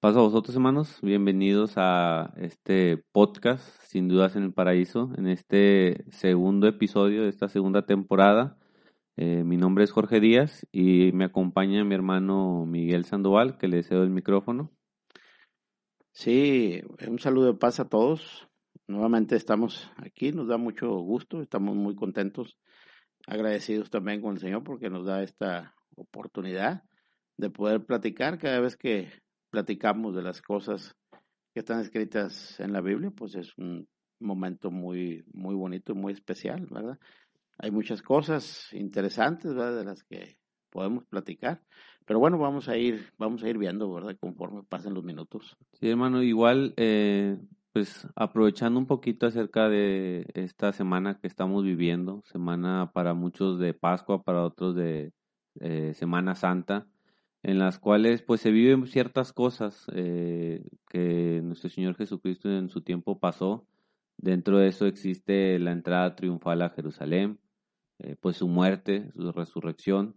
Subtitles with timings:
[0.00, 1.00] Paso a vosotros, hermanos.
[1.02, 7.48] Bienvenidos a este podcast, Sin Dudas en el Paraíso, en este segundo episodio de esta
[7.48, 8.56] segunda temporada.
[9.16, 13.82] Eh, mi nombre es Jorge Díaz y me acompaña mi hermano Miguel Sandoval, que le
[13.82, 14.70] cedo el micrófono.
[16.12, 18.48] Sí, un saludo de paz a todos.
[18.86, 22.56] Nuevamente estamos aquí, nos da mucho gusto, estamos muy contentos,
[23.26, 26.84] agradecidos también con el Señor porque nos da esta oportunidad
[27.36, 29.08] de poder platicar cada vez que
[29.50, 30.94] platicamos de las cosas
[31.52, 33.88] que están escritas en la Biblia, pues es un
[34.20, 36.98] momento muy, muy bonito y muy especial, ¿verdad?
[37.58, 39.78] Hay muchas cosas interesantes, ¿verdad?
[39.78, 40.38] De las que
[40.70, 41.62] podemos platicar.
[42.04, 44.16] Pero bueno, vamos a ir, vamos a ir viendo, ¿verdad?
[44.18, 45.56] Conforme pasen los minutos.
[45.74, 47.38] Sí, hermano, igual, eh,
[47.72, 53.74] pues aprovechando un poquito acerca de esta semana que estamos viviendo, semana para muchos de
[53.74, 55.12] Pascua, para otros de
[55.60, 56.86] eh, Semana Santa
[57.42, 62.82] en las cuales pues se viven ciertas cosas eh, que nuestro Señor Jesucristo en su
[62.82, 63.66] tiempo pasó.
[64.16, 67.38] Dentro de eso existe la entrada triunfal a Jerusalén,
[68.00, 70.16] eh, pues su muerte, su resurrección,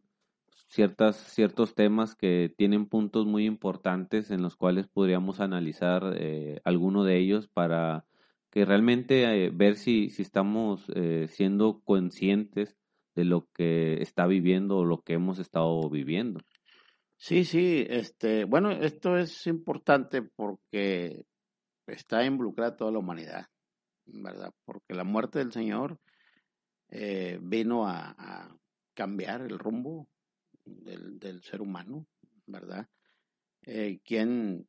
[0.67, 7.03] ciertas, ciertos temas que tienen puntos muy importantes en los cuales podríamos analizar eh, alguno
[7.03, 8.05] de ellos para
[8.49, 10.91] que realmente ver si, si estamos
[11.29, 12.75] siendo conscientes
[13.15, 16.41] de lo que está viviendo o lo que hemos estado viviendo.
[17.23, 21.23] Sí, sí, este, bueno, esto es importante porque
[21.85, 23.45] está involucrada toda la humanidad,
[24.05, 24.51] ¿verdad?
[24.65, 25.99] Porque la muerte del Señor
[26.89, 28.57] eh, vino a,
[28.95, 30.09] cambiar el rumbo
[30.65, 32.07] del, ser humano,
[32.47, 32.87] ¿verdad?
[33.67, 34.65] Eh, ¿quién,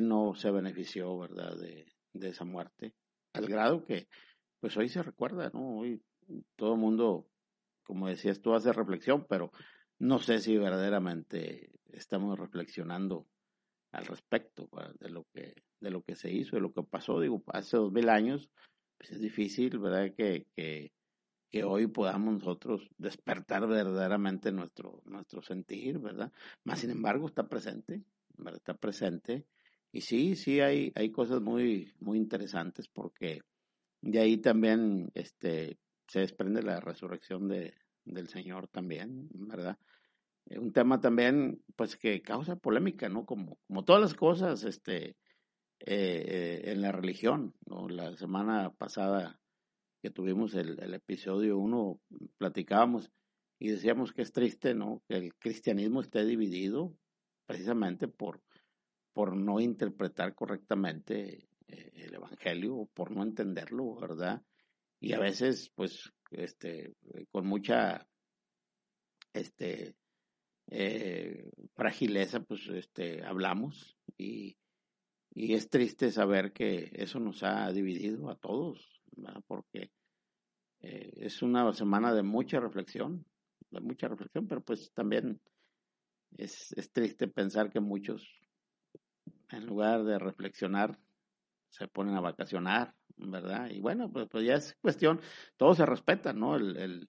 [0.00, 1.58] no se benefició, ¿verdad?
[1.58, 2.94] De, de esa muerte,
[3.34, 4.08] al grado que,
[4.60, 5.80] pues hoy se recuerda, ¿no?
[5.80, 6.02] Hoy
[6.56, 7.28] todo el mundo,
[7.82, 9.52] como decías tú, hace reflexión, pero
[10.00, 13.26] no sé si verdaderamente estamos reflexionando
[13.92, 17.20] al respecto de lo que de lo que se hizo, de lo que pasó.
[17.20, 18.50] Digo, hace dos mil años,
[18.98, 20.14] pues es difícil, ¿verdad?
[20.14, 20.92] Que, que,
[21.50, 26.32] que hoy podamos nosotros despertar verdaderamente nuestro, nuestro sentir, ¿verdad?
[26.64, 28.04] Más sin embargo, está presente,
[28.36, 28.58] ¿verdad?
[28.58, 29.46] Está presente.
[29.92, 33.40] Y sí, sí hay, hay cosas muy, muy interesantes porque
[34.02, 37.74] de ahí también este, se desprende la resurrección de,
[38.04, 39.78] del Señor también, ¿verdad?
[40.46, 43.24] Un tema también, pues, que causa polémica, ¿no?
[43.24, 45.16] Como, como todas las cosas, este,
[45.80, 47.88] eh, en la religión, ¿no?
[47.88, 49.40] La semana pasada
[50.02, 52.00] que tuvimos el, episodio uno,
[52.36, 53.10] platicábamos
[53.58, 55.02] y decíamos que es triste, ¿no?
[55.08, 56.94] Que el cristianismo esté dividido
[57.46, 58.42] precisamente por,
[59.12, 64.42] por no interpretar correctamente eh, el evangelio, por no entenderlo, ¿verdad?
[65.00, 66.94] Y a veces, pues, este,
[67.30, 68.06] con mucha,
[69.32, 69.94] este,
[70.68, 74.56] eh, fragileza, pues, este, hablamos y,
[75.32, 79.00] es triste saber que eso nos ha dividido a todos,
[79.46, 79.92] porque
[80.80, 83.24] eh, es una semana de mucha reflexión,
[83.70, 85.40] de mucha reflexión, pero pues también
[86.36, 88.28] es, es triste pensar que muchos,
[89.50, 90.98] en lugar de reflexionar,
[91.70, 92.94] se ponen a vacacionar,
[93.26, 93.70] ¿verdad?
[93.70, 95.20] Y bueno, pues, pues ya es cuestión,
[95.56, 96.56] todo se respeta, ¿no?
[96.56, 97.08] El, el,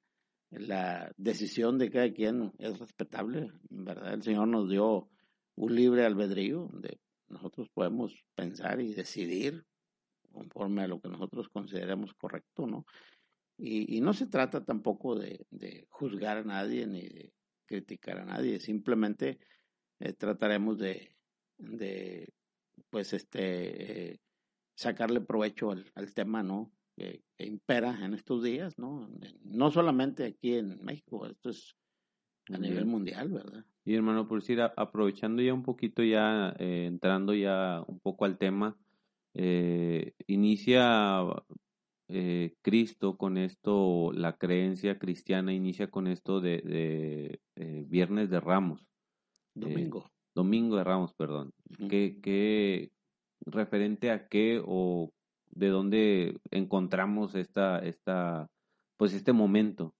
[0.52, 4.14] la decisión de cada quien es respetable, ¿verdad?
[4.14, 5.10] El Señor nos dio
[5.56, 7.00] un libre albedrío donde
[7.30, 9.66] nosotros podemos pensar y decidir
[10.32, 12.86] conforme a lo que nosotros consideramos correcto, ¿no?
[13.58, 15.46] Y, y no se trata tampoco de,
[15.90, 17.34] juzgar a nadie ni de
[17.66, 19.40] criticar a nadie, simplemente
[20.00, 21.16] eh, trataremos de,
[21.58, 22.34] de,
[22.90, 24.20] pues, este, eh,
[24.76, 26.72] sacarle provecho al, al tema, ¿no?
[26.96, 29.10] Que, impera en estos días, ¿no?
[29.44, 31.76] No solamente aquí en México, esto es
[32.50, 33.66] a nivel mundial, ¿verdad?
[33.84, 38.38] Y hermano, por decir, aprovechando ya un poquito, ya eh, entrando ya un poco al
[38.38, 38.78] tema,
[39.34, 41.24] eh, inicia
[42.10, 48.86] eh, Cristo con esto, la creencia cristiana inicia con esto de, de Viernes de Ramos.
[49.56, 50.12] Domingo.
[50.36, 51.54] Domingo de Ramos, perdón.
[51.90, 52.92] ¿Qué, qué,
[53.46, 55.12] referente a qué o
[55.50, 58.50] de dónde encontramos esta, esta,
[58.98, 59.94] pues este momento?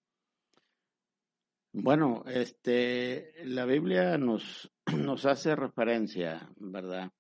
[1.74, 7.12] Bueno, este, la Biblia nos, nos hace referencia, ¿verdad?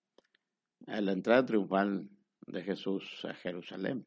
[0.88, 2.10] A la entrada triunfal
[2.48, 4.06] de Jesús a Jerusalén.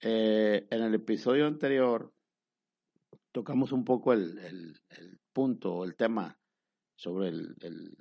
[0.00, 2.12] Eh, en el episodio anterior
[3.32, 6.38] tocamos un poco el, el, el punto, el tema
[6.94, 7.96] sobre el,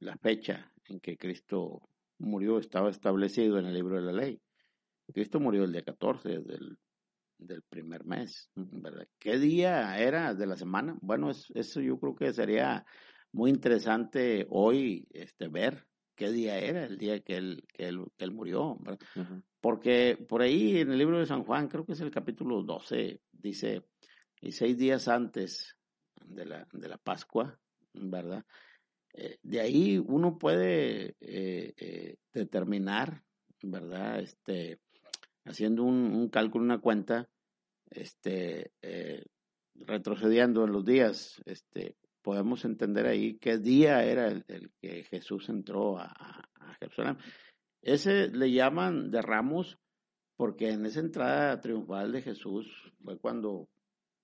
[0.00, 1.88] la fecha en que Cristo
[2.18, 4.40] murió, estaba establecido en el libro de la ley.
[5.12, 6.78] Cristo murió el día 14 del,
[7.38, 9.06] del primer mes, ¿verdad?
[9.18, 10.96] ¿Qué día era de la semana?
[11.00, 12.84] Bueno, eso yo creo que sería
[13.32, 18.24] muy interesante hoy este, ver qué día era el día que él, que él, que
[18.24, 18.78] él murió.
[19.60, 23.20] Porque por ahí en el libro de San Juan, creo que es el capítulo 12,
[23.32, 23.82] dice,
[24.40, 25.76] y seis días antes
[26.24, 27.58] de la, de la Pascua,
[27.92, 28.44] ¿verdad?
[29.14, 33.22] Eh, de ahí uno puede eh, eh, determinar,
[33.62, 34.20] ¿verdad?
[34.20, 34.80] Este,
[35.44, 37.28] haciendo un, cálculo, una cuenta,
[37.90, 38.72] este,
[39.74, 45.98] retrocediendo en los días, este, podemos entender ahí qué día era el, que Jesús entró
[45.98, 47.18] a, a, Jerusalén.
[47.82, 49.78] Ese le llaman de Ramos
[50.36, 52.66] porque en esa entrada triunfal de Jesús
[53.02, 53.68] fue cuando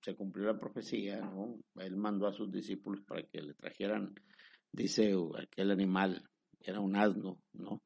[0.01, 1.59] se cumplió la profecía, ¿no?
[1.75, 4.15] Él mandó a sus discípulos para que le trajeran,
[4.71, 6.23] dice, aquel animal,
[6.59, 7.81] era un asno, ¿no?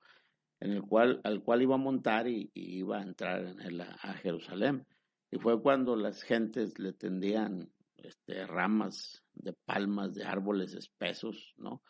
[0.59, 4.13] En el cual, al cual iba a montar y, iba a entrar en él a,
[4.15, 4.85] Jerusalén.
[5.31, 11.81] Y fue cuando las gentes le tendían este, ramas de palmas, de árboles espesos, ¿no?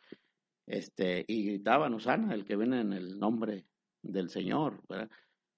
[0.65, 3.67] Este, y gritaban, Osana, el que viene en el nombre
[4.01, 5.11] del Señor, ¿verdad?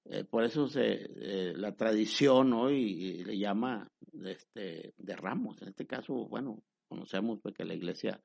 [0.09, 3.89] Eh, por eso se, eh, la tradición hoy le llama
[4.25, 5.61] este, de ramos.
[5.61, 8.21] En este caso, bueno, conocemos pues, que la iglesia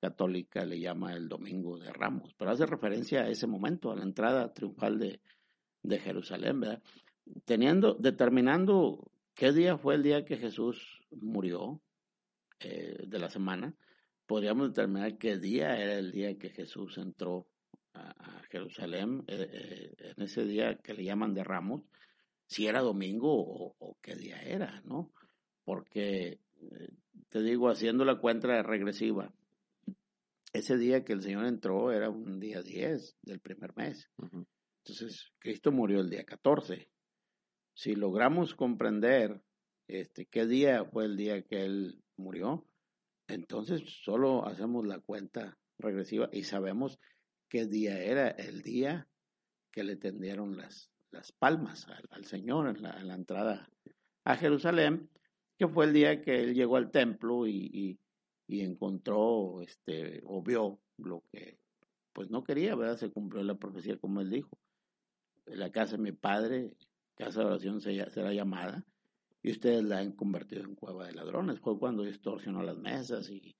[0.00, 4.02] católica le llama el domingo de ramos, pero hace referencia a ese momento, a la
[4.02, 5.20] entrada triunfal de,
[5.82, 6.82] de Jerusalén, ¿verdad?
[7.44, 11.80] Teniendo, determinando qué día fue el día que Jesús murió
[12.60, 13.74] eh, de la semana,
[14.26, 17.46] podríamos determinar qué día era el día que Jesús entró
[17.94, 21.82] a, Jerusalén, eh, eh, en ese día que le llaman de Ramos,
[22.46, 25.12] si era domingo o, qué día era, ¿no?
[25.64, 26.40] Porque,
[27.28, 29.32] te digo, haciendo la cuenta regresiva,
[30.52, 34.10] ese día que el Señor entró era un día 10 del primer mes.
[34.84, 36.88] Entonces, Cristo murió el día 14.
[37.74, 39.42] Si logramos comprender
[39.86, 42.66] este, qué día fue el día que Él murió,
[43.28, 46.98] entonces solo hacemos la cuenta regresiva y sabemos
[47.48, 49.08] qué día era el día
[49.72, 53.70] que le tendieron las, las palmas al, Señor en la, la, entrada
[54.24, 55.08] a Jerusalén,
[55.56, 57.98] que fue el día que él llegó al templo y, y,
[58.58, 61.58] encontró este, o vio lo que
[62.12, 62.96] pues no quería, ¿verdad?
[62.96, 64.58] Se cumplió la profecía como él dijo.
[65.46, 66.76] La casa de mi padre,
[67.14, 68.84] casa de oración será llamada,
[69.42, 71.60] y ustedes la han convertido en cueva de ladrones.
[71.60, 73.56] Fue cuando distorsionó las mesas y,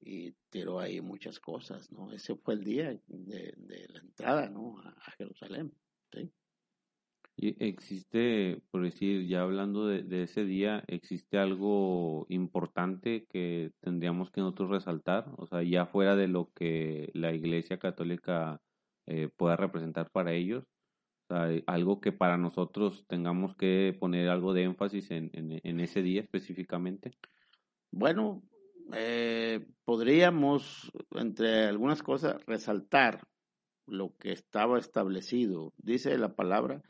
[0.00, 2.12] y tiró ahí muchas cosas, ¿no?
[2.12, 3.54] Ese fue el día de,
[3.88, 4.78] la entrada, ¿no?
[4.80, 5.72] A, Jerusalén,
[6.12, 6.30] ¿sí?
[7.40, 14.40] Y existe, por decir, ya hablando de, ese día, ¿existe algo importante que tendríamos que
[14.40, 15.30] nosotros resaltar?
[15.36, 18.60] O sea, ya fuera de lo que la Iglesia Católica
[19.06, 20.64] eh, pueda representar para ellos.
[21.30, 26.02] O sea, algo que para nosotros tengamos que poner algo de énfasis en, en ese
[26.02, 27.12] día específicamente.
[27.92, 28.42] Bueno,
[28.94, 33.22] eh, podríamos, entre algunas cosas, resaltar
[33.86, 35.72] lo que estaba establecido.
[35.76, 36.82] Dice la palabra,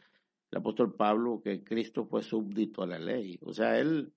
[0.50, 3.39] el apóstol Pablo, que Cristo fue súbdito a la ley.
[3.43, 4.12] O sea, él,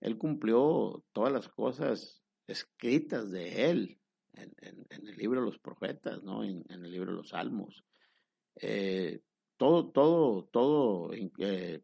[0.00, 4.00] él cumplió todas las cosas escritas de él
[4.34, 6.44] en, el libro de los profetas, ¿no?
[6.44, 7.84] En, el libro de los salmos.
[8.56, 9.20] Eh,
[9.56, 11.82] todo, todo, todo, eh,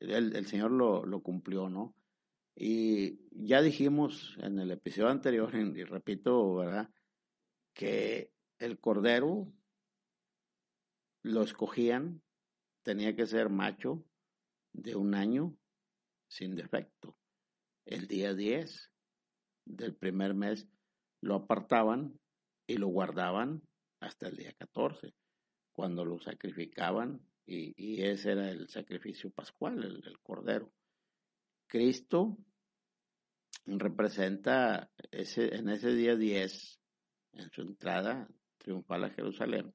[0.00, 1.94] el, el, Señor lo, lo cumplió, ¿no?
[2.54, 6.90] Y ya dijimos en el episodio anterior, y repito, ¿verdad?
[7.74, 9.52] Que el cordero
[11.22, 12.22] lo escogían,
[12.86, 14.06] tenía que ser macho
[14.72, 15.56] de un año
[16.28, 17.18] sin defecto.
[17.84, 18.92] El día 10
[19.64, 20.68] del primer mes
[21.20, 22.16] lo apartaban
[22.64, 23.60] y lo guardaban
[23.98, 25.12] hasta el día 14,
[25.72, 30.72] cuando lo sacrificaban, y, ese era el sacrificio pascual, el cordero.
[31.66, 32.38] Cristo
[33.64, 36.80] representa ese, en ese día 10,
[37.32, 38.28] en su entrada
[38.58, 39.74] triunfal a Jerusalén,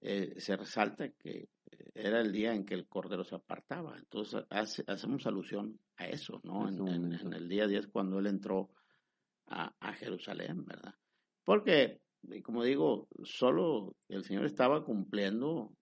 [0.00, 1.48] eh, se resalta que
[1.94, 3.96] era el día en que el Cordero se apartaba.
[3.98, 6.68] Entonces hacemos alusión a eso, ¿no?
[6.68, 8.70] En, el día 10 cuando él entró
[9.46, 10.94] a, a, Jerusalén, ¿verdad?
[11.44, 12.00] Porque,
[12.42, 15.72] como digo, solo el Señor estaba cumpliendo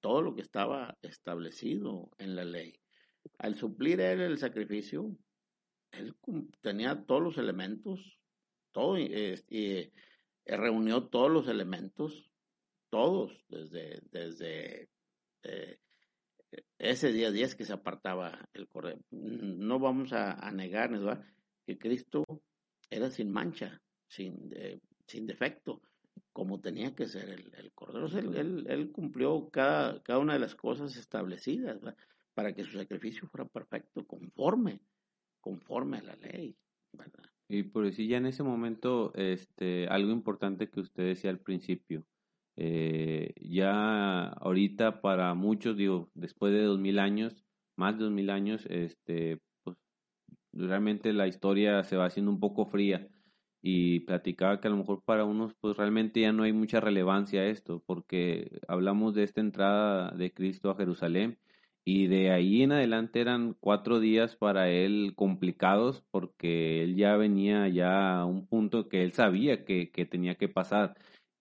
[0.00, 2.78] todo lo que estaba establecido en la ley.
[3.38, 5.16] Al suplir él el sacrificio,
[5.92, 6.14] él
[6.60, 8.18] tenía todos los elementos,
[8.72, 9.92] todo, y, eh,
[10.44, 12.30] reunió todos los elementos,
[12.90, 14.90] todos, desde, desde
[15.44, 15.78] eh,
[16.78, 19.00] ese día 10 que se apartaba el cordero.
[19.10, 20.90] No vamos a, negar
[21.66, 22.24] que Cristo
[22.90, 24.50] era sin mancha, sin,
[25.06, 25.82] sin defecto,
[26.32, 28.06] como tenía que ser el, el cordero.
[28.06, 31.80] Él, él, cumplió cada, cada una de las cosas establecidas
[32.34, 34.80] para que su sacrificio fuera perfecto, conforme
[35.44, 36.56] conforme a la ley.
[37.48, 42.06] Y por decir ya en ese momento, este, algo importante que usted decía al principio,
[42.56, 47.44] eh, ya ahorita para muchos, digo, después de dos mil años,
[47.76, 49.76] más de dos mil años, este, pues
[50.52, 53.08] realmente la historia se va haciendo un poco fría
[53.62, 57.40] y platicaba que a lo mejor para unos pues realmente ya no hay mucha relevancia
[57.42, 61.38] a esto, porque hablamos de esta entrada de Cristo a Jerusalén
[61.84, 67.68] y de ahí en adelante eran cuatro días para él complicados porque él ya venía
[67.68, 70.94] ya a un punto que él sabía que, que tenía que pasar.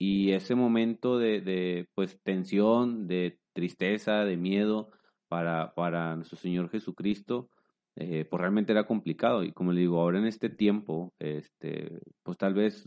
[0.06, 4.90] Y ese momento de, de, pues tensión, de tristeza, de miedo
[5.30, 7.50] para, para nuestro Señor Jesucristo,
[7.96, 9.46] eh, pues realmente era complicado.
[9.46, 12.86] Y como le digo, ahora en este tiempo, este, pues tal vez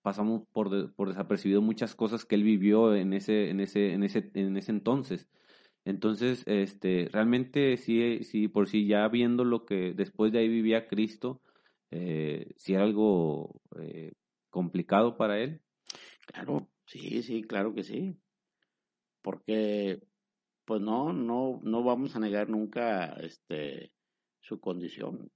[0.00, 4.30] pasamos por, por desapercibido muchas cosas que él vivió en ese, en ese, en ese,
[4.32, 5.28] en ese entonces.
[5.84, 10.88] Entonces, este, realmente sí, sí, por sí ya viendo lo que después de ahí vivía
[10.88, 11.42] Cristo,
[11.90, 14.12] eh, sí era algo eh,
[14.48, 15.60] complicado para él.
[16.26, 18.18] Claro, sí, sí, claro que sí.
[19.22, 20.02] Porque,
[20.64, 23.92] pues no, no, no vamos a negar nunca este,
[24.40, 25.30] su condición.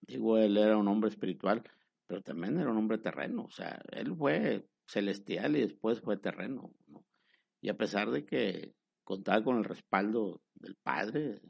[0.00, 1.62] Digo, él era un hombre espiritual,
[2.06, 3.44] pero también era un hombre terreno.
[3.44, 6.72] O sea, él fue celestial y después fue terreno.
[6.86, 7.04] ¿no?
[7.60, 11.40] Y a pesar de que contar con el respaldo del Padre,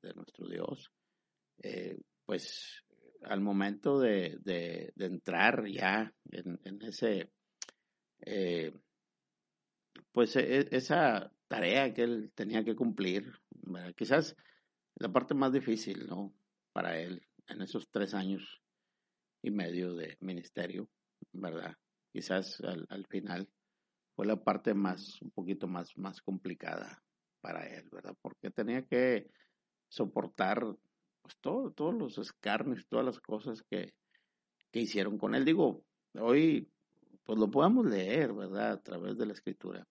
[0.00, 0.92] de, nuestro Dios,
[1.58, 2.84] eh, pues
[3.22, 7.30] al momento de, de, entrar ya en, ese,
[8.24, 8.72] eh,
[10.12, 13.32] pues e, esa tarea que él tenía que cumplir,
[13.96, 14.36] quizás
[14.96, 16.34] la parte más difícil, ¿no?
[16.72, 18.62] Para él en esos tres años
[19.42, 20.88] y medio de ministerio,
[21.32, 21.76] ¿verdad?
[22.12, 23.48] Quizás al, al final
[24.14, 27.02] fue la parte más, un poquito más, más complicada
[27.40, 28.16] para él, ¿verdad?
[28.22, 29.30] Porque tenía que
[29.88, 30.64] soportar
[31.22, 33.94] pues todo, todos los escarnios, todas las cosas que,
[34.70, 35.44] que hicieron con él.
[35.44, 36.70] Digo, hoy
[37.24, 38.72] pues lo podemos leer, ¿verdad?
[38.72, 39.86] A través de la escritura.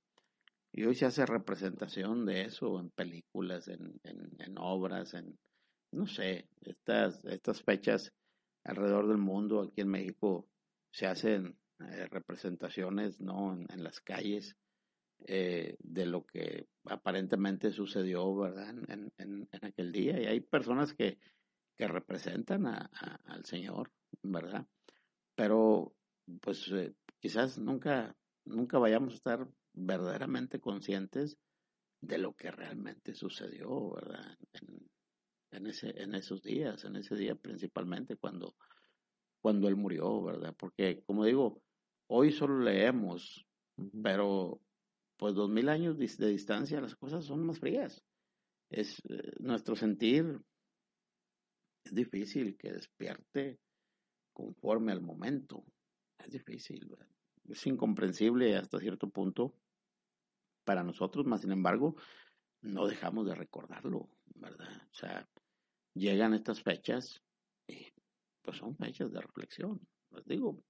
[0.72, 5.38] Y hoy se hace representación de eso en películas, en, en, obras, en,
[5.92, 8.12] no sé, estas, estas fechas
[8.64, 10.48] alrededor del mundo, aquí en México,
[10.92, 13.54] se hacen eh, representaciones, ¿no?
[13.54, 14.56] En, las calles
[15.28, 18.70] eh, de lo que aparentemente sucedió, ¿verdad?
[18.70, 20.20] En, en, en, aquel día.
[20.20, 21.20] Y hay personas que,
[21.76, 22.90] que representan a,
[23.26, 23.92] al Señor,
[24.24, 24.66] ¿verdad?
[25.36, 25.94] Pero,
[26.42, 28.14] pues, eh, quizás nunca,
[28.44, 31.38] nunca vayamos a estar verdaderamente conscientes
[32.02, 34.38] de lo que realmente sucedió, ¿verdad?
[34.52, 34.92] En,
[35.52, 38.58] en, ese, en esos días, en ese día principalmente cuando,
[39.42, 40.54] cuando él murió, ¿verdad?
[40.60, 41.64] Porque, como digo,
[42.08, 43.48] hoy solo leemos,
[44.04, 44.60] pero
[45.16, 48.04] pues dos mil años de distancia las cosas son más frías.
[48.70, 50.42] Es eh, nuestro sentir
[51.86, 53.62] es difícil que despierte
[54.34, 55.64] conforme al momento.
[56.18, 56.90] Es difícil,
[57.50, 59.54] es incomprensible hasta cierto punto
[60.64, 61.96] para nosotros, más sin embargo,
[62.62, 64.88] no dejamos de recordarlo, ¿verdad?
[64.92, 65.28] O sea,
[65.94, 67.22] llegan estas fechas
[67.68, 67.88] y
[68.42, 69.82] pues son fechas de reflexión.
[70.12, 70.64] Les digo,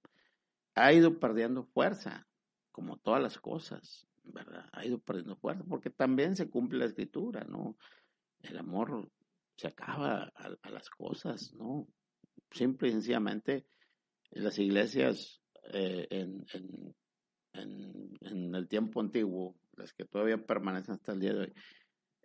[0.75, 2.27] ha ido perdiendo fuerza,
[2.72, 4.68] como todas las cosas, ¿verdad?
[4.72, 7.77] Ha ido perdiendo fuerza, porque también se cumple la escritura, ¿no?
[8.39, 9.12] El amor
[9.56, 11.88] se acaba a, las cosas, ¿no?
[12.51, 13.65] Simple y sencillamente,
[14.32, 16.46] las iglesias eh, en,
[17.53, 21.53] en, en, el tiempo antiguo, las que todavía permanecen hasta el día de hoy,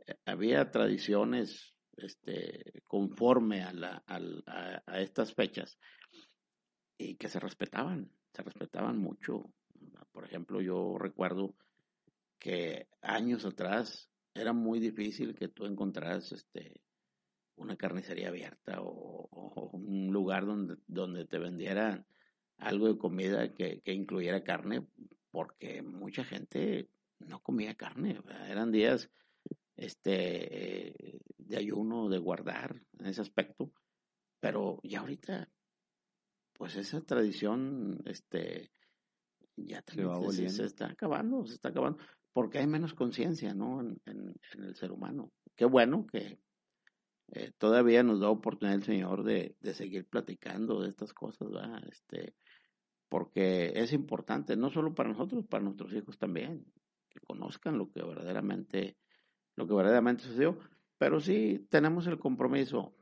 [0.07, 5.78] eh, había tradiciones este, conforme a, la, a, a estas fechas
[6.97, 9.52] y que se respetaban, se respetaban mucho.
[10.12, 11.54] Por ejemplo, yo recuerdo
[12.38, 16.80] que años atrás era muy difícil que tú encontraras este,
[17.57, 19.28] una carnicería abierta o,
[19.73, 22.07] un lugar donde, donde te vendieran
[22.59, 24.87] algo de comida que, que, incluyera carne,
[25.31, 26.88] porque mucha gente
[27.19, 28.21] no comía carne.
[28.49, 29.11] Eran días
[29.77, 33.73] este, de ayuno, de guardar en ese aspecto.
[34.41, 35.49] Pero ya ahorita,
[36.53, 38.73] pues esa tradición este,
[39.57, 41.99] ya se, se, está acabando, se está acabando
[42.33, 43.81] porque hay menos conciencia, ¿no?
[43.81, 45.33] En, en, el ser humano.
[45.57, 46.38] Qué bueno que
[47.33, 51.83] eh, todavía nos da oportunidad el Señor de, de seguir platicando de estas cosas, ¿verdad?
[51.91, 52.35] Este,
[53.09, 56.65] porque es importante, no solo para nosotros, para nuestros hijos también,
[57.09, 58.97] que conozcan lo que verdaderamente,
[59.57, 60.59] lo que verdaderamente sucedió.
[60.99, 62.95] Pero sí tenemos el compromiso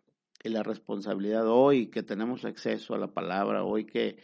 [0.43, 4.19] y la responsabilidad hoy que tenemos acceso a la palabra, hoy que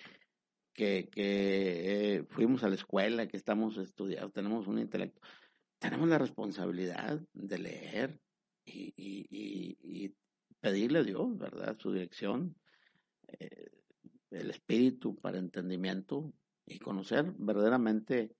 [0.72, 5.20] que, que eh, fuimos a la escuela, que estamos estudiando, tenemos un intelecto,
[5.78, 8.20] tenemos la responsabilidad de leer
[8.64, 10.14] y, y, y,
[10.60, 11.76] pedirle a Dios, ¿verdad?
[11.78, 12.54] Su dirección.
[13.26, 13.81] Eh,
[14.32, 16.32] el espíritu para entendimiento
[16.66, 18.34] y conocer verdaderamente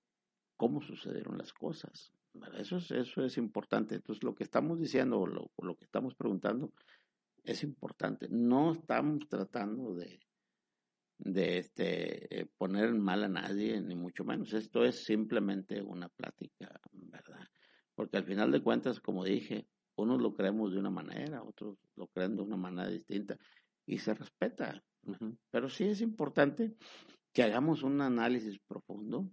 [0.57, 2.11] cómo sucedieron las cosas.
[2.57, 3.95] Eso es, eso es importante.
[3.95, 6.73] Entonces, lo que estamos diciendo o lo, lo que estamos preguntando
[7.43, 8.27] es importante.
[8.29, 10.19] No estamos tratando de,
[11.17, 14.53] de este, eh, poner mal a nadie, ni mucho menos.
[14.53, 17.47] Esto es simplemente una plática, ¿verdad?
[17.95, 22.07] Porque al final de cuentas, como dije, unos lo creemos de una manera, otros lo
[22.07, 23.37] creen de una manera distinta
[23.85, 24.83] y se respeta.
[25.51, 26.75] Pero sí es importante
[27.33, 29.29] que hagamos un análisis profundo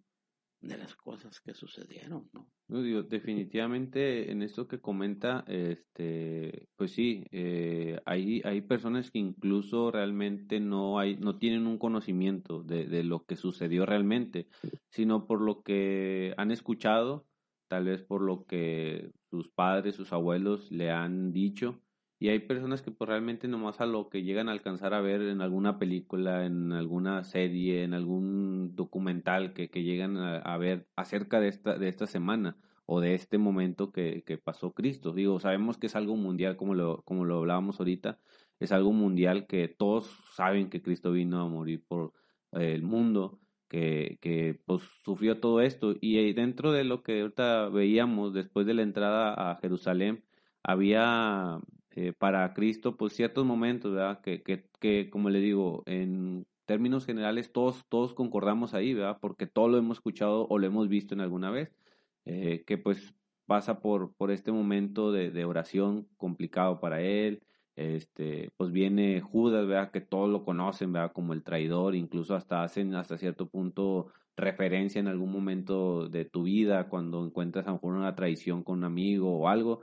[0.60, 2.48] de las cosas que sucedieron, ¿no?
[3.08, 10.60] definitivamente en esto que comenta, este, pues sí, eh, hay, hay personas que incluso realmente
[10.60, 14.48] no hay, no tienen un conocimiento de, de lo que sucedió realmente,
[14.90, 17.26] sino por lo que han escuchado,
[17.68, 21.80] tal vez por lo que sus padres, sus abuelos le han dicho,
[22.20, 25.22] y hay personas que pues, realmente nomás a lo que llegan a alcanzar a ver
[25.22, 31.40] en alguna película, en alguna serie, en algún documental que, que llegan a, ver acerca
[31.40, 35.14] de esta, de esta semana o de este momento que, que, pasó Cristo.
[35.14, 38.20] Digo, sabemos que es algo mundial, como lo, como lo hablábamos ahorita,
[38.58, 42.12] es algo mundial que todos saben que Cristo vino a morir por
[42.52, 45.94] el mundo, que, que pues sufrió todo esto.
[46.00, 50.24] Y dentro de lo que ahorita veíamos después de la entrada a Jerusalén,
[50.62, 51.60] había
[51.96, 54.20] eh, para Cristo, pues ciertos momentos, ¿verdad?
[54.20, 59.18] Que, que, que, como le digo, en términos generales todos, todos concordamos ahí, ¿verdad?
[59.20, 61.72] Porque todo lo hemos escuchado o lo hemos visto en alguna vez,
[62.24, 63.14] eh, que pues
[63.46, 67.42] pasa por, por este momento de, de, oración complicado para él,
[67.74, 69.90] este, pues viene Judas, ¿verdad?
[69.90, 71.12] Que todos lo conocen, ¿verdad?
[71.12, 76.44] Como el traidor, incluso hasta hacen hasta cierto punto referencia en algún momento de tu
[76.44, 79.80] vida cuando encuentras a lo mejor una traición con un amigo o algo,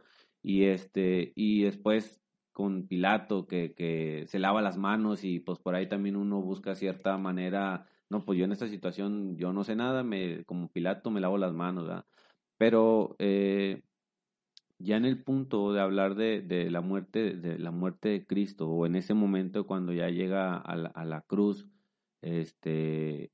[0.47, 2.21] y este y después
[2.53, 6.73] con Pilato que, que se lava las manos y pues por ahí también uno busca
[6.75, 11.11] cierta manera, no, pues yo en esta situación yo no sé nada, me, como Pilato
[11.11, 12.05] me lavo las manos, ¿verdad?
[12.57, 13.83] Pero eh,
[14.79, 18.69] ya en el punto de hablar de, de, la muerte, de la muerte de Cristo,
[18.69, 21.67] o en ese momento cuando ya llega a la, a la cruz,
[22.21, 23.31] este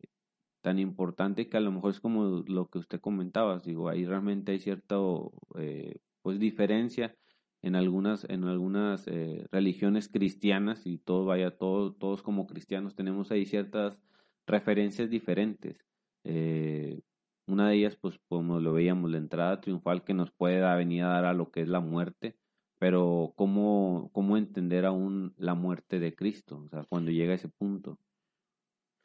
[0.62, 4.54] tan importante que a lo mejor es como lo que usted comentaba, digo, ahí realmente
[4.54, 7.16] hay cierto eh, pues diferencia
[7.62, 13.46] en algunas en algunas eh, religiones cristianas y todo vaya todos como cristianos tenemos ahí
[13.46, 13.98] ciertas
[14.48, 15.78] referencias diferentes.
[16.24, 17.02] Eh,
[17.48, 21.10] una de ellas pues como lo veíamos la entrada triunfal que nos puede venir a
[21.10, 22.36] dar a lo que es la muerte
[22.80, 27.50] pero cómo cómo entender aún la muerte de Cristo o sea cuando llega a ese
[27.50, 28.00] punto.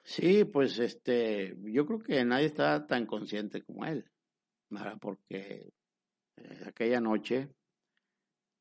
[0.04, 4.04] Sí pues este yo creo que nadie está tan consciente como él
[5.00, 5.72] porque
[6.38, 7.48] eh, aquella noche,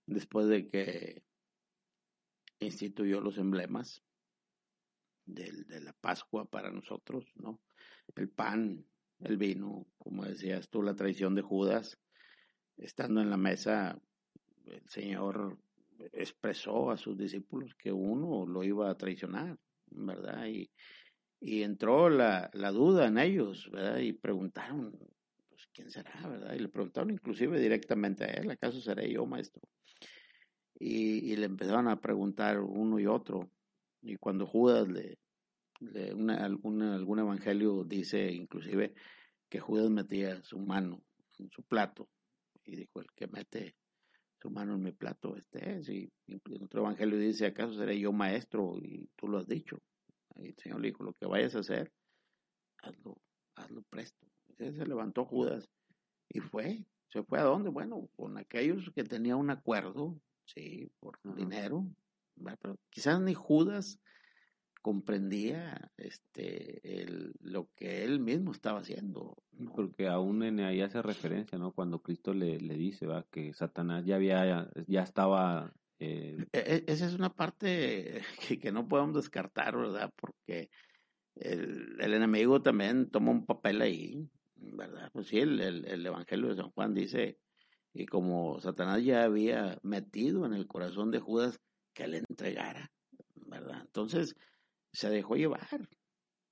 [0.05, 1.23] después de que
[2.59, 4.03] instituyó los emblemas
[5.25, 7.61] de, de la Pascua para nosotros, ¿no?
[8.15, 8.85] El pan,
[9.19, 11.99] el vino, como decías tú, la traición de Judas,
[12.77, 13.99] estando en la mesa,
[14.65, 15.57] el Señor
[16.13, 20.45] expresó a sus discípulos que uno lo iba a traicionar, ¿verdad?
[20.47, 20.71] Y,
[21.39, 23.97] y entró la, la duda en ellos, ¿verdad?
[23.97, 24.97] Y preguntaron,
[25.77, 26.55] ¿quién será, verdad?
[26.55, 29.61] Y le preguntaron inclusive directamente a él, ¿acaso seré yo, maestro?
[30.79, 33.51] Y, le empezaron a preguntar uno y otro.
[34.01, 35.19] Y cuando Judas le,
[36.39, 38.93] algún evangelio dice inclusive
[39.49, 41.03] que Judas metía su mano
[41.37, 42.09] en su plato
[42.63, 43.75] y dijo, el que mete
[44.41, 45.89] su mano en mi plato, este es.
[45.89, 48.77] Y en otro evangelio dice, ¿acaso seré yo maestro?
[48.81, 49.77] Y tú lo has dicho.
[50.35, 51.91] Y el Señor le dijo, lo que vayas a hacer,
[52.81, 53.17] hazlo,
[53.55, 55.69] hazlo presto se levantó Judas
[56.29, 56.85] y fue.
[57.09, 57.69] ¿Se fue a dónde?
[57.69, 61.87] Bueno, con aquellos que tenían un acuerdo, sí, por dinero,
[62.59, 63.99] pero quizás ni Judas
[64.81, 69.35] comprendía este el, lo que él mismo estaba haciendo.
[69.75, 71.71] Porque aún en ahí hace referencia, ¿no?
[71.71, 73.25] Cuando Cristo le, le dice, ¿va?
[73.29, 75.73] Que Satanás ya había, ya estaba...
[75.99, 76.37] Eh...
[76.53, 80.13] E, e, esa es una parte que, que, no podemos descartar, ¿verdad?
[80.15, 80.69] Porque
[81.35, 84.29] el, el enemigo también toma un papel ahí.
[84.59, 85.09] ¿Verdad?
[85.13, 87.37] Pues sí, el, el, Evangelio de San Juan dice,
[87.93, 91.59] y como Satanás ya había metido en el corazón de Judas
[91.93, 92.91] que le entregara,
[93.35, 93.81] ¿verdad?
[93.81, 94.35] Entonces
[94.91, 95.89] se dejó llevar,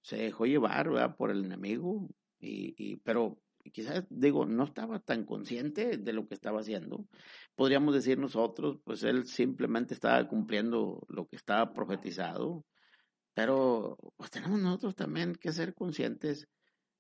[0.01, 1.15] se dejó llevar, ¿verdad?
[1.15, 3.39] Por el enemigo, y, y pero
[3.71, 7.05] quizás, digo, no estaba tan consciente de lo que estaba haciendo.
[7.55, 12.65] Podríamos decir nosotros, pues él simplemente estaba cumpliendo lo que estaba profetizado,
[13.33, 16.47] pero pues tenemos nosotros también que ser conscientes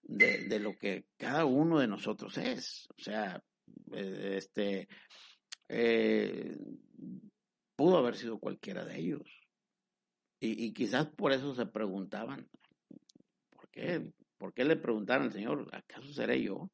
[0.05, 2.87] de, de, lo que cada uno de nosotros es.
[2.97, 3.43] O sea,
[3.91, 4.87] eh, este
[5.67, 6.57] eh,
[7.75, 9.41] pudo haber sido cualquiera de ellos.
[10.39, 12.47] Y, y quizás por eso se preguntaban,
[13.49, 14.11] ¿por qué?
[14.37, 16.69] ¿Por qué le preguntaron al Señor, ¿acaso seré yo?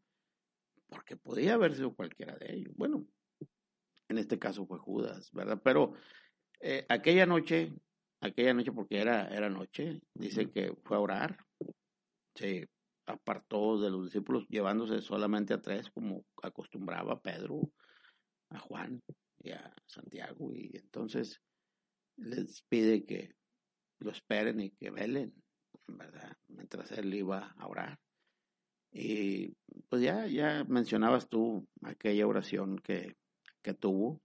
[0.88, 2.74] Porque podía haber sido cualquiera de ellos.
[2.76, 3.06] Bueno,
[4.10, 5.62] en este caso fue Judas, ¿verdad?
[5.64, 5.94] Pero
[6.60, 7.74] eh, aquella noche,
[8.20, 11.38] aquella noche porque era, era noche, dice que fue a orar,
[12.36, 12.70] se
[13.12, 17.72] apartó de los discípulos llevándose solamente a tres como acostumbraba Pedro,
[18.50, 19.02] a Juan
[19.40, 21.42] y a Santiago y entonces
[22.18, 23.36] les pide que
[24.00, 25.34] lo esperen y que velen,
[25.88, 26.36] ¿verdad?
[26.48, 28.00] Mientras él iba a orar.
[28.92, 29.54] Y
[29.90, 33.16] pues ya, ya mencionabas tú aquella oración que,
[33.62, 34.22] que tuvo,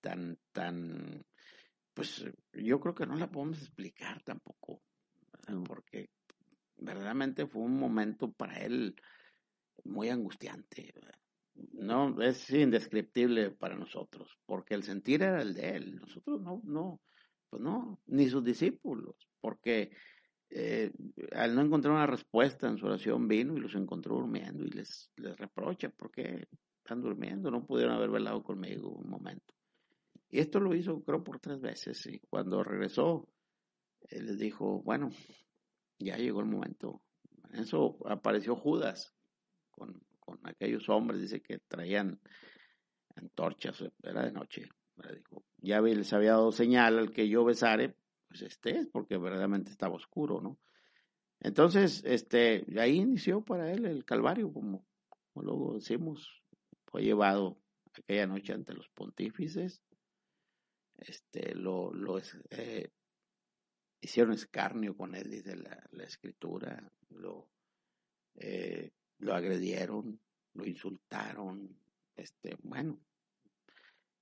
[0.00, 1.24] tan, tan,
[1.94, 4.82] pues yo creo que no la podemos explicar tampoco,
[5.66, 6.10] porque
[6.84, 8.94] verdaderamente fue un momento para él
[9.84, 10.92] muy angustiante.
[11.72, 15.96] No, es indescriptible para nosotros, porque el sentir era el de él.
[15.96, 17.00] Nosotros no, no,
[17.50, 19.90] pues no, ni sus discípulos, porque
[20.48, 20.92] eh,
[21.32, 25.10] al no encontrar una respuesta en su oración vino y los encontró durmiendo y les,
[25.16, 26.46] les reprocha porque
[26.78, 29.54] están durmiendo, no pudieron haber velado conmigo un momento.
[30.30, 33.28] Y esto lo hizo creo por tres veces y cuando regresó,
[34.08, 35.10] él les dijo, bueno,
[36.02, 37.02] ya llegó el momento.
[37.52, 39.14] En eso apareció Judas
[39.70, 40.00] con,
[40.44, 42.20] aquellos hombres, dice que traían
[43.16, 44.68] antorchas, era de noche.
[45.58, 47.96] Ya les había dado señal al que yo besare,
[48.28, 50.58] pues este es, porque verdaderamente estaba oscuro, ¿no?
[51.40, 56.42] Entonces, este, ahí inició para él el Calvario, como, como luego decimos,
[56.86, 57.58] fue llevado
[57.92, 59.82] aquella noche ante los pontífices,
[60.98, 62.18] este, lo, lo
[62.50, 62.92] eh,
[64.02, 67.48] hicieron escarnio con él, dice la, escritura, lo,
[68.34, 70.20] eh, lo agredieron,
[70.54, 71.78] lo insultaron,
[72.16, 73.00] este, bueno,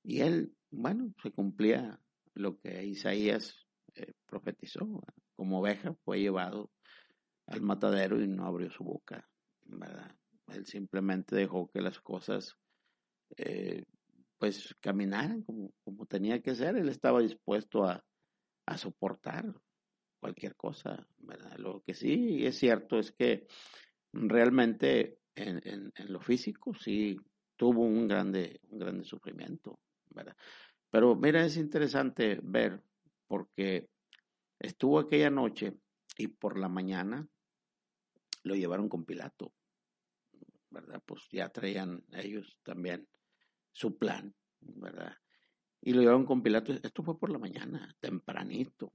[0.03, 1.99] y él, bueno, se cumplía
[2.35, 5.03] lo que Isaías eh, profetizó,
[5.35, 6.71] como oveja fue llevado
[7.47, 9.29] al matadero y no abrió su boca,
[9.63, 10.15] ¿verdad?
[10.49, 12.55] Él simplemente dejó que las cosas
[13.37, 13.85] eh,
[14.37, 18.05] pues caminaran como, como tenía que ser, él estaba dispuesto a,
[18.67, 19.55] a soportar
[20.21, 21.57] cualquier cosa, ¿verdad?
[21.59, 23.47] Lo que sí es cierto es que
[24.13, 27.19] realmente en, en, lo físico sí
[27.57, 29.81] tuvo un grande, un grande sufrimiento,
[30.11, 30.37] ¿verdad?
[30.91, 32.83] Pero mira, es interesante ver,
[33.27, 33.89] porque
[34.59, 35.79] estuvo aquella noche
[36.19, 37.27] y por la mañana
[38.43, 39.53] lo llevaron con Pilato,
[40.71, 41.03] ¿verdad?
[41.05, 43.09] Pues ya traían ellos también
[43.73, 45.17] su plan, ¿verdad?
[45.81, 48.93] Y lo llevaron con Pilato, esto fue por la mañana, tempranito,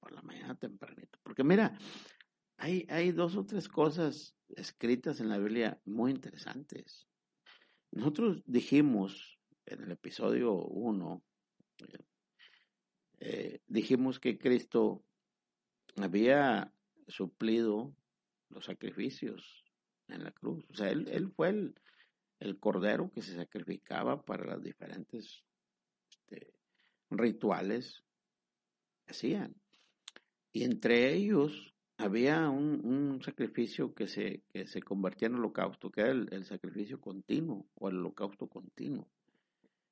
[0.00, 1.18] por la mañana tempranito.
[1.22, 1.78] Porque mira,
[2.56, 7.06] hay, hay dos o tres cosas escritas en la Biblia muy interesantes.
[7.92, 11.22] Nosotros dijimos en el episodio 1,
[13.20, 15.04] eh, dijimos que Cristo
[15.96, 16.72] había
[17.06, 17.94] suplido
[18.48, 19.64] los sacrificios
[20.08, 20.64] en la cruz.
[20.70, 21.74] O sea, él, él fue el,
[22.38, 25.44] el, cordero que se sacrificaba para las diferentes
[26.10, 26.54] este,
[27.10, 28.04] rituales
[29.04, 29.54] que hacían.
[30.52, 36.00] Y entre ellos había un, un sacrificio que se, que se convertía en holocausto, que
[36.00, 39.08] era el, sacrificio continuo o el holocausto continuo.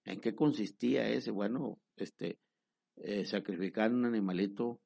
[0.04, 1.30] ¿En qué consistía ese?
[1.30, 2.38] Bueno, este,
[2.96, 4.80] eh, sacrificar un animalito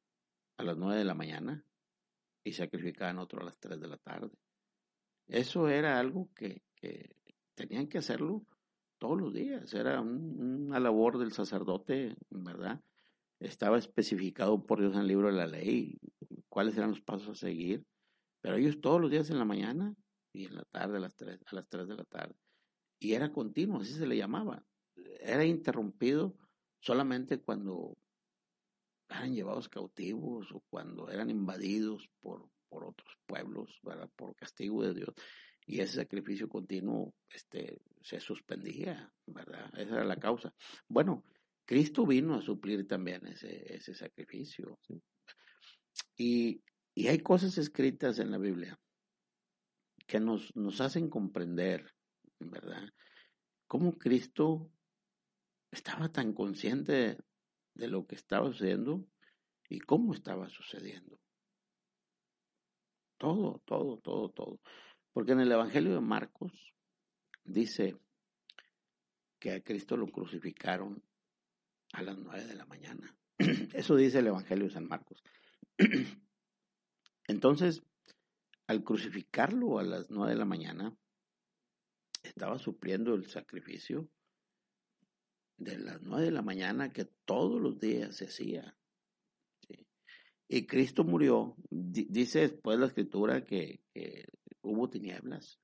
[0.57, 1.65] a las nueve de la mañana
[2.45, 4.37] y sacrificaban otro a las tres de la tarde.
[5.29, 7.15] Eso era algo que, que
[7.55, 8.45] tenían que hacerlo
[8.99, 9.73] todos los días.
[9.75, 12.81] Era una labor del sacerdote, ¿verdad?
[13.42, 15.98] Estaba especificado por Dios en el libro de la ley,
[16.48, 17.85] cuáles eran los pasos a seguir,
[18.40, 19.94] pero ellos todos los días en la mañana
[20.33, 22.35] y en la tarde a las 3, a las 3 de la tarde.
[22.98, 24.64] Y era continuo, así se le llamaba.
[25.20, 26.37] Era interrumpido
[26.81, 27.96] solamente cuando
[29.09, 34.11] eran llevados cautivos o cuando eran invadidos por, por otros pueblos, ¿verdad?
[34.16, 35.14] por castigo de Dios.
[35.66, 39.70] Y ese sacrificio continuo este, se suspendía, ¿verdad?
[39.78, 40.52] Esa era la causa.
[40.88, 41.24] Bueno,
[41.73, 44.79] Cristo vino a suplir también ese, ese sacrificio.
[46.19, 46.63] Y,
[46.95, 48.79] y, hay cosas escritas en la Biblia
[50.07, 51.91] que nos, nos hacen comprender,
[52.39, 52.87] ¿verdad?
[53.67, 54.71] Cómo Cristo
[55.71, 57.17] estaba tan consciente
[57.73, 59.07] de lo que estaba sucediendo
[59.71, 61.19] y cómo estaba sucediendo.
[63.17, 64.61] Todo, todo, todo, todo.
[65.15, 66.75] Porque en el Evangelio de Marcos
[67.45, 67.97] dice
[69.39, 71.03] que a Cristo lo crucificaron
[71.92, 73.16] a las nueve de la mañana.
[73.38, 75.22] Eso dice el Evangelio de San Marcos.
[77.28, 77.83] Entonces,
[78.66, 80.96] al crucificarlo a las nueve de la mañana,
[82.22, 84.09] estaba supliendo el sacrificio
[85.59, 88.76] de las nueve de la mañana que todos los días se hacía.
[90.48, 94.26] Y Cristo murió, dice después la escritura que, que
[94.61, 95.59] hubo tinieblas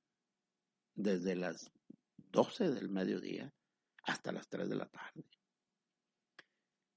[0.95, 1.71] desde las
[2.17, 3.53] 12 del mediodía
[4.03, 5.23] hasta las 3 de la tarde.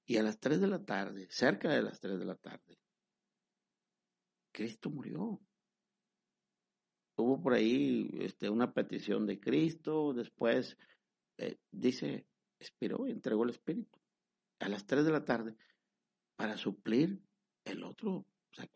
[0.05, 2.77] Y a las 3 de la tarde, cerca de las 3 de la tarde,
[4.51, 5.39] Cristo murió.
[7.15, 10.77] Hubo por ahí este, una petición de Cristo, después
[11.37, 12.25] eh, dice,
[12.59, 13.99] expiró y entregó el Espíritu.
[14.59, 15.55] A las 3 de la tarde,
[16.35, 17.21] para suplir
[17.65, 18.25] el otro,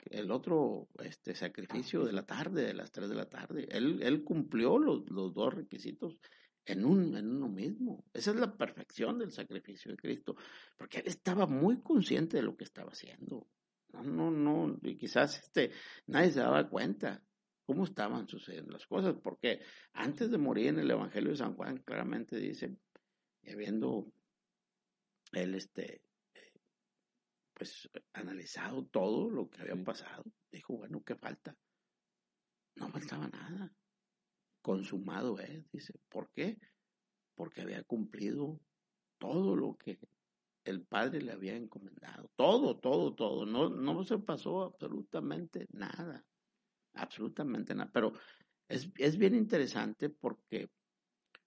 [0.09, 3.67] el otro este, sacrificio de la tarde, de las 3 de la tarde.
[3.71, 6.17] Él, él cumplió los, los dos requisitos
[6.67, 8.05] en, un, en uno mismo.
[8.13, 10.35] Esa es la perfección del sacrificio de Cristo,
[10.77, 13.47] porque él estaba muy consciente de lo que estaba haciendo.
[13.93, 15.71] No, no, no, y quizás este,
[16.07, 17.23] nadie se daba cuenta
[17.65, 19.61] cómo estaban sucediendo las cosas, porque
[19.93, 22.77] antes de morir en el Evangelio de San Juan claramente dice,
[23.49, 24.11] habiendo
[25.31, 26.01] él este,
[27.53, 31.55] pues analizado todo lo que había pasado, dijo, bueno, ¿qué falta?
[32.75, 33.73] No faltaba nada
[34.67, 35.93] consumado es, dice.
[36.09, 36.57] ¿Por qué?
[37.35, 38.59] Porque había cumplido
[39.17, 39.97] todo lo que
[40.65, 42.29] el Padre le había encomendado.
[42.35, 43.45] Todo, todo, todo.
[43.45, 46.21] No, no se pasó absolutamente nada.
[46.95, 47.89] Absolutamente nada.
[47.93, 48.11] Pero
[48.67, 50.69] es, es bien interesante porque,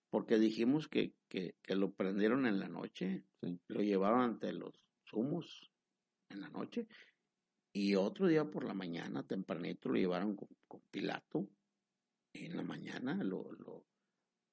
[0.08, 3.26] porque dijimos que, que, lo prendieron en la noche,
[3.68, 4.72] lo llevaron ante los
[5.04, 5.70] sumos
[6.30, 6.86] en la noche,
[7.70, 11.46] y otro día por la mañana, tempranito, lo llevaron con Pilato
[12.32, 13.84] en la mañana lo, lo,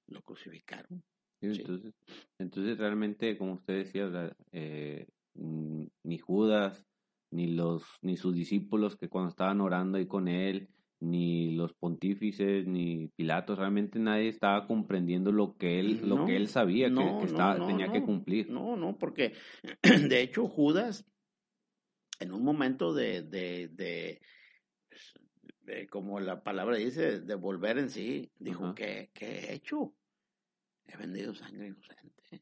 [0.08, 1.04] lo crucificaron.
[1.42, 1.94] entonces,
[2.40, 6.86] entonces, realmente, como usted decía, eh, ni Judas,
[7.32, 12.66] ni los, ni sus discípulos que cuando estaban orando ahí con él, ni los pontífices,
[12.66, 17.68] ni Pilatos, realmente nadie estaba comprendiendo lo que él, lo que él sabía que, estaba,
[17.68, 18.50] tenía que cumplir.
[18.50, 19.34] No, no, porque
[20.10, 21.06] de hecho Judas,
[22.20, 24.22] en un momento de, de, de
[25.90, 29.94] como la palabra dice, de volver en sí, dijo, ¿qué, he hecho?
[30.86, 32.42] He vendido sangre inocente.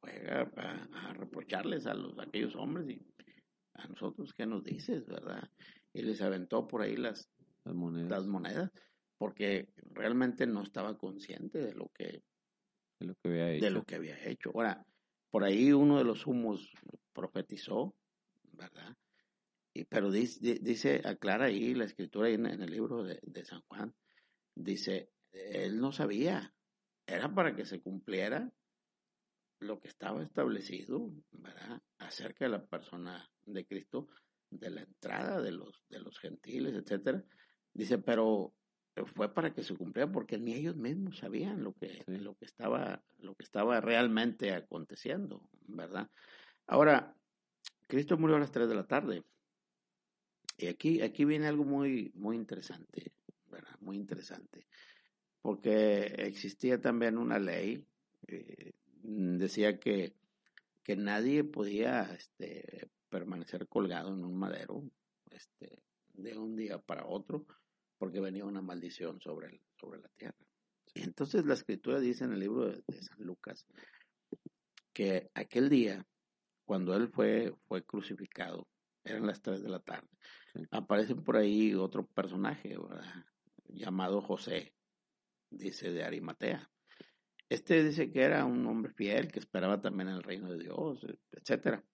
[0.00, 3.00] Juega a, reprocharles a, los, aquellos hombres y
[3.74, 5.48] a nosotros, ¿qué nos dices, verdad?
[5.92, 7.28] Y les aventó por ahí las,
[7.64, 7.74] las,
[8.26, 8.70] monedas.
[9.18, 12.22] porque realmente no estaba consciente de lo que,
[12.98, 13.64] de lo que había hecho.
[13.64, 14.50] De lo que había hecho.
[14.54, 14.84] Ahora,
[15.30, 16.72] por ahí uno de los humos
[17.12, 17.94] profetizó,
[18.52, 18.96] ¿verdad?
[19.88, 23.94] Pero dice, dice, aclara ahí la escritura en, el libro de, San Juan,
[24.54, 26.54] dice, él no sabía,
[27.06, 28.52] era para que se cumpliera
[29.60, 31.80] lo que estaba establecido, ¿verdad?
[31.98, 34.08] Acerca de la persona de Cristo,
[34.50, 37.24] de la entrada de los, de los gentiles, etcétera.
[37.72, 38.54] Dice, pero
[39.14, 43.02] fue para que se cumpliera porque ni ellos mismos sabían lo que, lo que estaba,
[43.18, 46.10] lo que estaba realmente aconteciendo, ¿verdad?
[46.66, 47.16] Ahora,
[47.86, 49.24] Cristo murió a las 3 de la tarde.
[50.56, 53.12] Y aquí, aquí viene algo muy, muy interesante,
[53.50, 53.76] ¿verdad?
[53.80, 54.66] Muy interesante.
[55.40, 57.84] Porque existía también una ley,
[58.28, 60.14] eh, decía que,
[60.82, 64.84] que nadie podía este, permanecer colgado en un madero
[65.30, 65.82] este,
[66.14, 67.46] de un día para otro,
[67.98, 70.36] porque venía una maldición sobre, el, sobre la tierra.
[70.94, 73.66] Y entonces la escritura dice en el libro de, de San Lucas
[74.92, 76.06] que aquel día,
[76.64, 78.68] cuando él fue, fue crucificado,
[79.04, 80.08] eran las 3 de la tarde.
[80.70, 82.76] Aparece por ahí otro personaje
[83.68, 84.74] llamado José,
[85.50, 86.70] dice de Arimatea.
[87.48, 91.84] Este dice que era un hombre fiel, que esperaba también el reino de Dios, etcétera.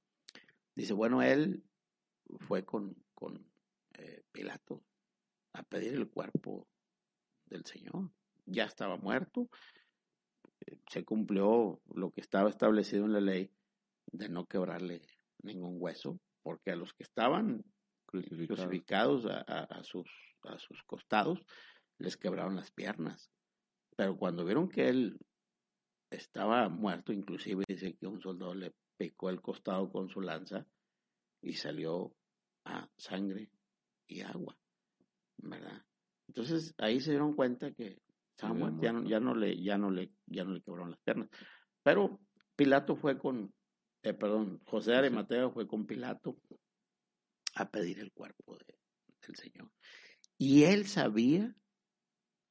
[0.75, 1.64] Dice, bueno, él
[2.47, 3.51] fue con, con
[3.94, 4.85] eh, Pilato
[5.55, 6.68] a pedir el cuerpo
[7.47, 8.11] del Señor.
[8.47, 9.49] Ya estaba muerto,
[10.88, 13.53] se cumplió lo que estaba establecido en la ley
[14.12, 15.03] de no quebrarle
[15.42, 17.63] ningún hueso porque a los que estaban
[18.07, 20.09] crucificados a, sus,
[20.45, 21.45] a sus costados
[21.99, 23.31] les quebraron las piernas.
[23.99, 25.19] Pero cuando vieron que él
[26.11, 30.67] estaba muerto, inclusive dice que un soldado le picó el costado con su lanza
[31.43, 32.15] y salió
[32.65, 33.51] a sangre
[34.07, 34.57] y agua,
[35.37, 35.85] ¿verdad?
[36.29, 38.01] Entonces ahí se dieron cuenta que
[38.55, 41.29] muerto, ya no, ya no le, ya no le, ya no le quebraron las piernas.
[41.83, 42.19] Pero
[42.57, 43.53] Pilato fue con
[44.09, 46.38] eh, perdón, José de Arimatea fue con Pilato
[47.55, 49.71] a pedir el cuerpo del Señor.
[50.38, 51.55] Y él sabía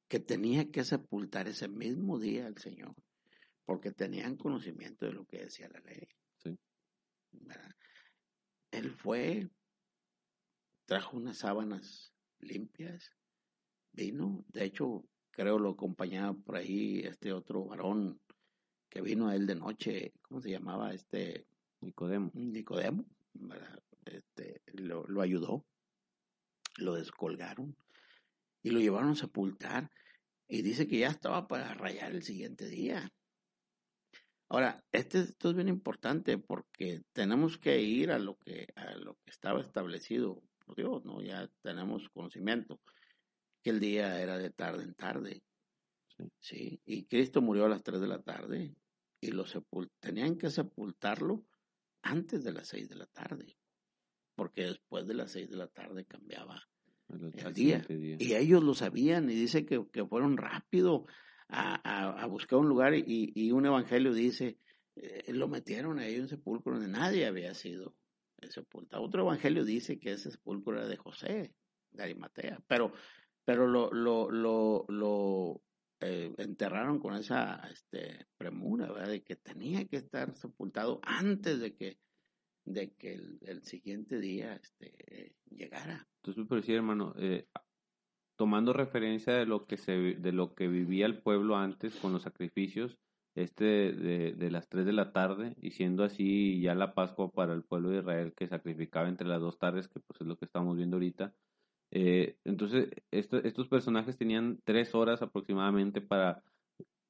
[0.08, 2.94] que tenía que sepultar ese mismo día al Señor,
[3.64, 6.08] porque tenían conocimiento de lo que decía la ley.
[8.70, 9.48] Él fue,
[10.86, 13.10] trajo unas sábanas limpias,
[13.92, 18.20] vino, de hecho, creo lo acompañaba por ahí este otro varón
[18.88, 20.92] que vino a él de noche, ¿cómo se llamaba?
[20.92, 21.46] Este
[21.80, 22.30] Nicodemo.
[22.34, 23.04] Nicodemo,
[24.04, 25.64] este, lo, lo ayudó,
[26.78, 27.76] lo descolgaron
[28.62, 29.90] y lo llevaron a sepultar
[30.48, 33.12] y dice que ya estaba para rayar el siguiente día.
[34.50, 39.14] Ahora, este, esto es bien importante porque tenemos que ir a lo que, a lo
[39.16, 41.20] que estaba establecido por Dios, ¿no?
[41.20, 42.80] Ya tenemos conocimiento
[43.62, 45.42] que el día era de tarde en tarde.
[46.38, 46.80] Sí.
[46.84, 48.74] Y Cristo murió a las 3 de la tarde
[49.20, 49.44] y lo
[50.00, 51.44] tenían que sepultarlo
[52.02, 53.56] antes de las 6 de la tarde,
[54.34, 56.68] porque después de las 6 de la tarde cambiaba
[57.08, 57.84] el día.
[57.88, 61.06] Y ellos lo sabían y dice que, fueron rápido
[61.48, 64.58] a, buscar un lugar y, un evangelio dice,
[64.96, 67.94] eh, lo metieron ahí en un sepulcro donde nadie había sido
[68.50, 69.02] sepultado.
[69.02, 71.54] Otro evangelio dice que ese sepulcro era de José,
[71.90, 72.92] de Arimatea, pero,
[73.44, 75.62] pero lo, lo, lo, lo
[76.00, 78.88] eh, enterraron con esa este, premura.
[79.08, 81.98] De que tenía que estar sepultado antes de que
[82.64, 86.06] de que el, siguiente día este, llegara.
[86.22, 87.46] Entonces, por decir, hermano, eh,
[88.36, 92.22] tomando referencia de lo que se de lo que vivía el pueblo antes con los
[92.22, 92.98] sacrificios,
[93.34, 97.54] este de, de, las 3 de la tarde, y siendo así ya la Pascua para
[97.54, 100.44] el pueblo de Israel que sacrificaba entre las dos tardes, que pues es lo que
[100.44, 101.34] estamos viendo ahorita.
[101.90, 106.42] Eh, entonces, estos personajes tenían tres horas aproximadamente para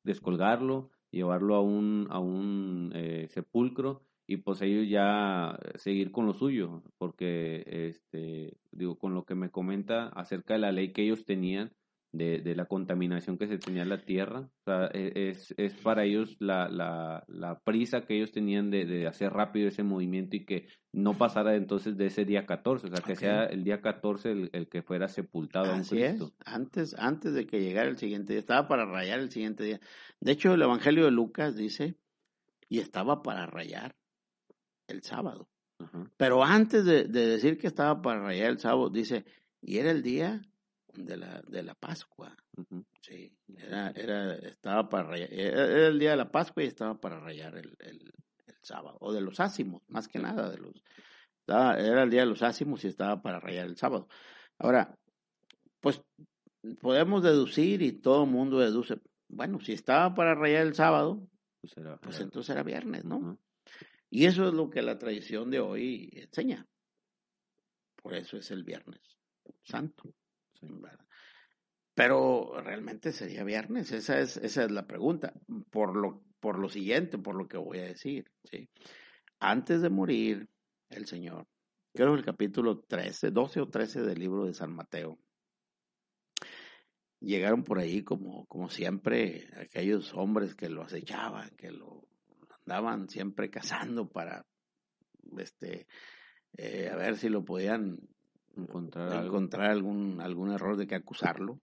[0.05, 6.35] descolgarlo, llevarlo a un, a un eh, sepulcro y pues ellos ya seguir con lo
[6.35, 11.25] suyo, porque este digo con lo que me comenta acerca de la ley que ellos
[11.25, 11.73] tenían
[12.13, 15.75] de, de la contaminación que se tenía en la tierra, o sea, e, es, es
[15.75, 20.37] para ellos la, la, la prisa que ellos tenían de, de, hacer rápido ese movimiento
[20.37, 23.81] y que no pasara entonces de ese día 14, o sea, que sea el día
[23.83, 26.33] 14 el, el que fuera sepultado Así Cristo.
[26.39, 26.47] Es.
[26.47, 29.81] Antes, antes de que llegara el siguiente día, estaba para rayar el siguiente día.
[30.21, 31.97] De hecho, el Evangelio de Lucas dice,
[32.69, 33.97] y estaba para rayar
[34.89, 35.49] el sábado.
[36.17, 39.25] Pero antes de, decir que estaba para rayar el sábado, dice,
[39.61, 40.43] y era el día
[41.05, 42.37] de la, de la Pascua.
[43.01, 47.21] Sí, era, era, estaba para rayar, era el día de la Pascua y estaba para
[47.21, 48.13] rayar el, el,
[48.63, 50.75] sábado, o de los ácimos, más que nada, de los,
[51.47, 54.09] era el día de los ácimos y estaba para rayar el sábado.
[54.59, 54.99] Ahora,
[55.81, 56.03] pues
[56.81, 61.27] podemos deducir y todo el mundo deduce, bueno, si estaba para rayar el sábado,
[61.61, 63.39] pues, pues entonces era viernes, ¿no?
[64.11, 66.67] Y eso es lo que la tradición de hoy enseña.
[68.03, 69.19] Por eso es el viernes
[69.69, 70.15] santo.
[71.95, 75.33] Pero realmente sería viernes, esa es, esa es la pregunta.
[75.71, 78.31] Por lo, por lo siguiente, por lo que voy a decir.
[79.41, 80.49] Antes de morir,
[80.91, 81.47] el Señor,
[81.95, 85.19] creo el capítulo 13, 12 o 13 del libro de San Mateo,
[87.21, 92.07] llegaron por ahí como, como siempre aquellos hombres que lo acechaban, que lo
[92.65, 94.47] andaban siempre cazando para
[95.39, 95.87] este
[96.57, 97.99] eh, a ver si lo podían
[98.59, 101.61] encontrar, encontrar algún algún error de que acusarlo.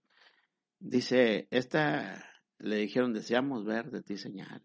[0.78, 2.24] Dice, esta
[2.58, 4.64] le dijeron, deseamos ver de ti señal.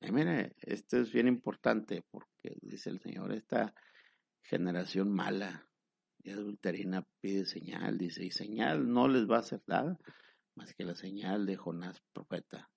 [0.00, 3.74] Y mire, esto es bien importante porque dice el Señor, esta
[4.42, 5.68] generación mala
[6.22, 9.98] y adulterina pide señal, dice, y señal no les va a hacer nada
[10.54, 12.68] más que la señal de Jonás profeta.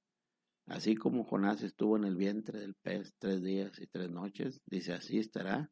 [0.68, 4.94] Así como Jonás estuvo en el vientre del pez tres días y tres noches, dice
[4.94, 5.70] así estará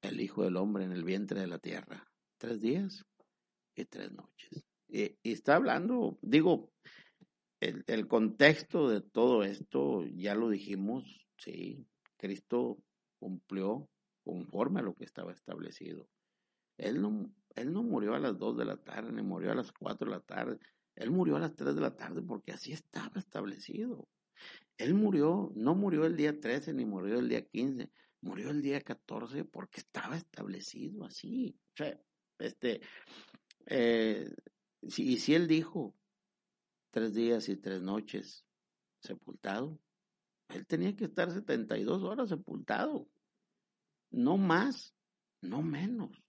[0.00, 2.11] el Hijo del Hombre en el vientre de la tierra.
[2.42, 3.06] Tres días
[3.76, 4.66] y tres noches.
[4.88, 6.72] Y, está hablando, digo,
[7.60, 12.82] el, el, contexto de todo esto, ya lo dijimos, sí, Cristo
[13.20, 13.88] cumplió
[14.24, 16.08] conforme a lo que estaba establecido.
[16.78, 19.70] Él no, él no murió a las dos de la tarde, ni murió a las
[19.70, 20.58] cuatro de la tarde,
[20.96, 24.08] él murió a las tres de la tarde porque así estaba establecido.
[24.78, 27.88] Él murió, no murió el día 13 ni murió el día 15,
[28.20, 31.56] murió el día 14 porque estaba establecido así.
[31.74, 31.96] O sea,
[32.42, 32.80] este,
[33.66, 34.28] eh,
[34.82, 35.94] y si él dijo
[36.90, 38.44] tres días y tres noches
[39.00, 39.80] sepultado,
[40.48, 43.08] él tenía que estar 72 horas sepultado,
[44.10, 44.94] no más,
[45.40, 46.22] no menos,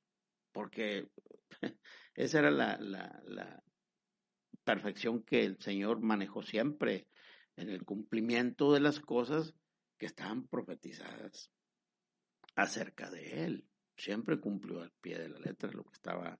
[0.51, 1.09] porque
[2.15, 3.63] esa era la, la, la
[4.63, 7.07] perfección que el Señor manejó siempre
[7.55, 9.53] en el cumplimiento de las cosas
[9.97, 11.51] que estaban profetizadas
[12.55, 13.67] acerca de él.
[13.95, 16.39] Siempre cumplió al pie de la letra lo que estaba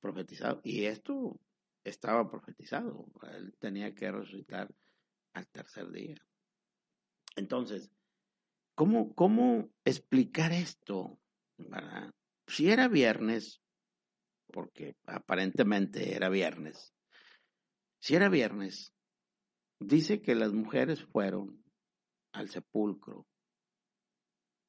[0.00, 0.60] profetizado.
[0.64, 1.40] Y esto
[1.84, 3.06] estaba profetizado.
[3.34, 4.72] Él tenía que resucitar
[5.34, 6.16] al tercer día.
[7.36, 7.90] Entonces,
[8.74, 11.18] ¿cómo, cómo explicar esto?
[12.46, 13.62] Si era viernes,
[14.52, 16.92] porque aparentemente era viernes,
[18.00, 18.92] si era viernes,
[19.84, 21.64] Dice que las mujeres fueron
[22.32, 23.26] al sepulcro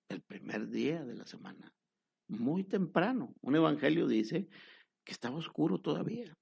[0.09, 1.71] el primer día de la semana.
[2.39, 3.33] Muy temprano.
[3.41, 4.47] Un evangelio dice
[5.03, 6.37] que estaba oscuro todavía.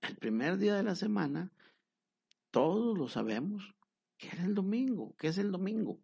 [0.00, 1.52] El primer día de la semana,
[2.50, 3.74] todos lo sabemos,
[4.16, 5.14] que era el domingo.
[5.16, 6.00] ¿Qué es el domingo?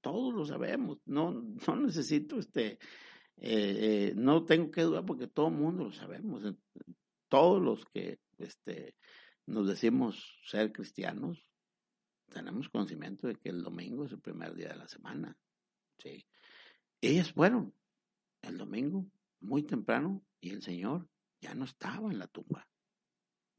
[0.00, 0.98] Todos lo sabemos.
[1.04, 1.32] No,
[1.66, 2.78] no necesito este,
[3.36, 6.42] eh, eh, no tengo que dudar porque todo el mundo lo sabemos.
[7.28, 8.96] Todos los que este,
[9.46, 11.46] nos decimos ser cristianos,
[12.28, 15.36] tenemos conocimiento de que el domingo es el primer día de la semana.
[15.98, 16.26] ¿sí?
[17.00, 17.74] Ellas fueron
[18.42, 19.06] el domingo
[19.40, 21.08] muy temprano y el Señor
[21.40, 22.68] ya no estaba en la tumba.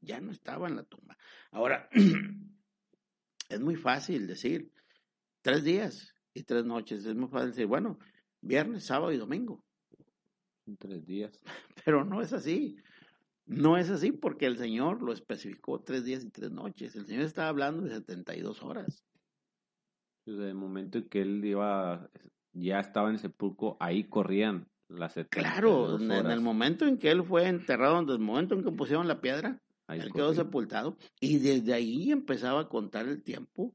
[0.00, 1.16] Ya no estaba en la tumba.
[1.50, 1.88] Ahora,
[3.48, 4.70] es muy fácil decir
[5.42, 7.04] tres días y tres noches.
[7.04, 7.98] Es muy fácil decir, bueno,
[8.40, 9.64] viernes, sábado y domingo.
[10.78, 11.40] Tres días.
[11.84, 12.76] Pero no es así.
[13.46, 16.96] No es así porque el Señor lo especificó tres días y tres noches.
[16.96, 19.04] El Señor estaba hablando de 72 horas.
[20.24, 22.10] Desde el momento en que él iba,
[22.52, 27.10] ya estaba en el sepulcro, ahí corrían las 72 Claro, en el momento en que
[27.10, 31.38] él fue enterrado, en el momento en que pusieron la piedra, él quedó sepultado y
[31.38, 33.74] desde ahí empezaba a contar el tiempo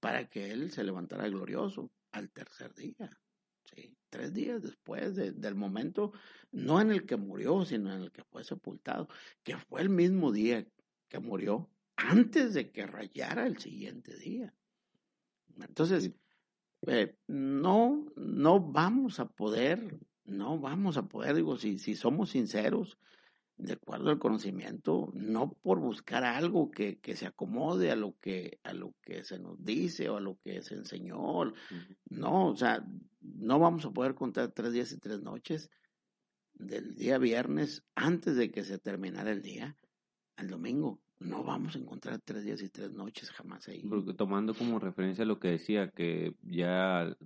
[0.00, 3.18] para que él se levantara glorioso al tercer día.
[3.64, 3.96] ¿sí?
[4.10, 6.12] Tres días después del momento,
[6.52, 9.08] no en el que murió, sino en el que fue sepultado,
[9.42, 10.66] que fue el mismo día
[11.08, 14.54] que murió, antes de que rayara el siguiente día.
[15.58, 16.12] Entonces,
[16.86, 22.98] eh, no, no vamos a poder, no vamos a poder, digo, si, si somos sinceros,
[23.58, 28.60] de acuerdo al conocimiento, no por buscar algo que, que, se acomode a lo que,
[28.62, 31.18] a lo que se nos dice o a lo que se enseñó.
[32.10, 32.84] No, o sea,
[33.20, 35.70] no vamos a poder contar tres días y tres noches
[36.54, 39.76] del día viernes antes de que se terminara el día
[40.36, 41.00] al domingo.
[41.18, 43.82] No vamos a encontrar tres días y tres noches jamás ahí.
[43.88, 47.16] Porque tomando como referencia lo que decía, que ya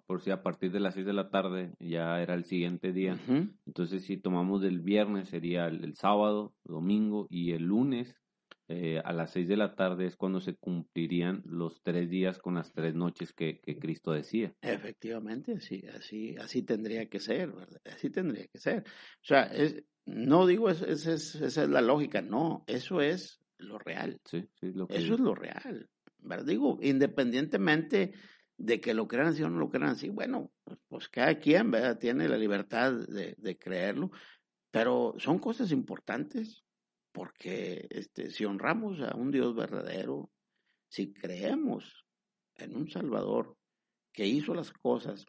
[0.00, 3.18] por si a partir de las 6 de la tarde ya era el siguiente día.
[3.66, 8.16] Entonces, si tomamos del viernes sería el, sábado, domingo y el lunes
[8.68, 12.54] eh, a las 6 de la tarde es cuando se cumplirían los tres días con
[12.54, 14.54] las tres noches que, que Cristo decía.
[14.62, 17.80] Efectivamente, sí, así, así tendría que ser, ¿verdad?
[17.84, 18.84] Así tendría que ser.
[18.86, 21.14] O sea, es, no digo es, esa
[21.44, 24.20] es la lógica, no, eso es lo real.
[24.24, 25.88] Sí, sí, lo que eso es lo real.
[26.22, 26.46] ¿verdad?
[26.46, 28.12] Digo, independientemente
[28.56, 31.70] de que lo crean así o no lo crean así, bueno, pues, pues cada quien
[31.70, 31.98] ¿verdad?
[31.98, 34.10] tiene la libertad de, de, creerlo,
[34.70, 36.64] pero son cosas importantes
[37.12, 40.30] porque este, si honramos a un Dios verdadero,
[40.88, 42.06] si creemos
[42.56, 43.56] en un Salvador
[44.12, 45.26] que hizo las cosas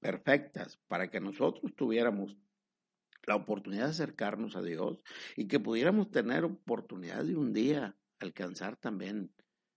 [0.00, 2.36] perfectas para que nosotros tuviéramos
[3.26, 5.02] la oportunidad de acercarnos a Dios
[5.36, 9.32] y que pudiéramos tener oportunidad de un día alcanzar también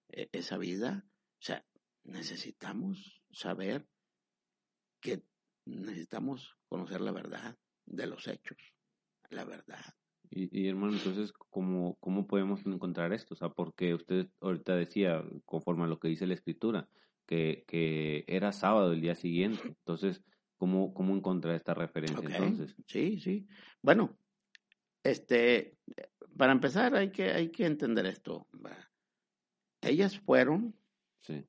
[0.10, 1.06] eh, esa vida,
[1.40, 1.66] o sea,
[2.10, 3.88] necesitamos saber
[5.00, 5.24] que
[5.66, 8.58] necesitamos conocer la verdad de los hechos,
[9.30, 9.84] la verdad.
[10.32, 13.34] Y, hermano, entonces, ¿cómo, ¿cómo podemos encontrar esto?
[13.34, 16.88] O sea, porque usted ahorita decía, conforme a lo que dice la escritura,
[17.26, 19.62] que, que era sábado el día siguiente.
[19.66, 20.22] Entonces,
[20.58, 22.76] ¿cómo, cómo encontrar esta referencia entonces?
[22.86, 23.48] Sí, sí.
[23.82, 24.18] Bueno,
[25.04, 25.78] este,
[26.38, 28.48] para empezar hay que, hay que entender esto.
[29.82, 30.76] Ellas fueron
[31.22, 31.44] sí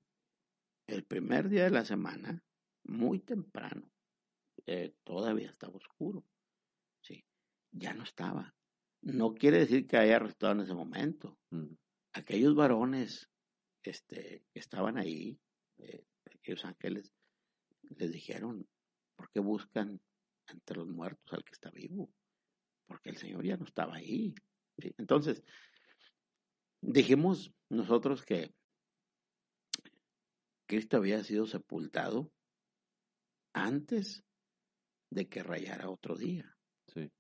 [0.90, 2.42] el primer día de la semana,
[2.84, 3.90] muy temprano,
[4.66, 6.24] eh, todavía estaba oscuro.
[7.00, 7.24] Sí,
[7.70, 8.54] ya no estaba.
[9.02, 11.38] No quiere decir que haya arrestado en ese momento.
[11.50, 11.74] Mm.
[12.12, 13.30] Aquellos varones
[13.82, 15.40] este, que estaban ahí,
[15.78, 17.12] eh, aquellos ángeles,
[17.82, 18.68] les dijeron,
[19.16, 20.00] ¿por qué buscan
[20.48, 22.12] entre los muertos al que está vivo?
[22.86, 24.34] Porque el Señor ya no estaba ahí.
[24.98, 25.44] Entonces,
[26.80, 28.52] dijimos nosotros que
[30.70, 32.32] Cristo había sido sepultado
[33.52, 34.22] antes
[35.10, 36.56] de que rayara otro día.
[36.86, 37.10] Sí.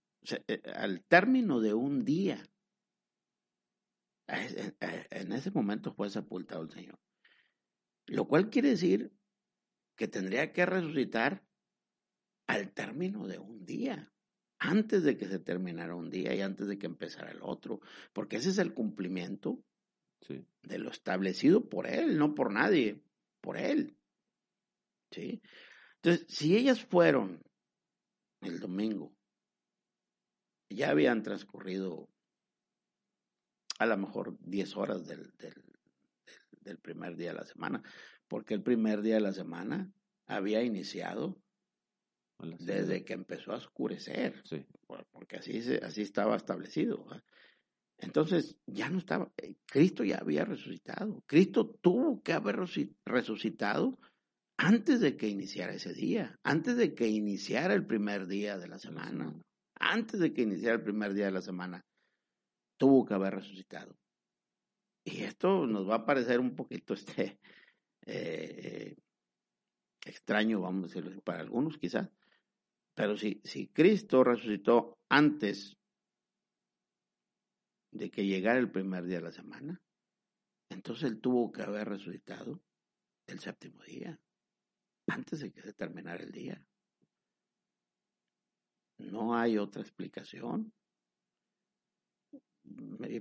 [0.46, 2.48] Eh, al término de un día,
[4.28, 7.00] en ese momento fue sepultado el Señor.
[8.06, 9.12] Lo cual quiere decir
[9.96, 11.44] que tendría que resucitar
[12.46, 14.12] al término de un día,
[14.60, 17.80] antes de que se terminara un día y antes de que empezara el otro,
[18.12, 19.60] porque ese es el cumplimiento
[20.62, 23.02] de lo establecido por Él, no por nadie
[23.40, 23.96] por él.
[25.10, 25.42] ¿Sí?
[25.96, 27.42] Entonces, si ellas fueron
[28.40, 29.12] el domingo,
[30.68, 32.08] ya habían transcurrido
[33.78, 35.54] a lo mejor 10 horas del, del,
[36.60, 37.82] del, primer día de la semana,
[38.28, 39.92] porque el primer día de la semana
[40.26, 41.42] había iniciado
[42.58, 44.64] desde que empezó a oscurecer, sí.
[45.10, 47.06] porque así, así estaba establecido.
[48.00, 51.22] Entonces ya no estaba, eh, Cristo ya había resucitado.
[51.26, 52.58] Cristo tuvo que haber
[53.04, 53.98] resucitado
[54.56, 58.78] antes de que iniciara ese día, antes de que iniciara el primer día de la
[58.78, 59.34] semana,
[59.74, 61.84] antes de que iniciara el primer día de la semana,
[62.78, 63.96] tuvo que haber resucitado.
[65.04, 67.38] Y esto nos va a parecer un poquito este,
[68.06, 68.96] eh,
[70.04, 72.08] extraño, vamos a decirlo, para algunos quizás.
[72.94, 75.79] Pero si, si Cristo resucitó antes
[77.90, 79.80] de que llegara el primer día de la semana,
[80.68, 82.60] entonces él tuvo que haber resucitado
[83.26, 84.18] el séptimo día,
[85.06, 86.64] antes de que se terminara el día.
[88.98, 90.72] No hay otra explicación.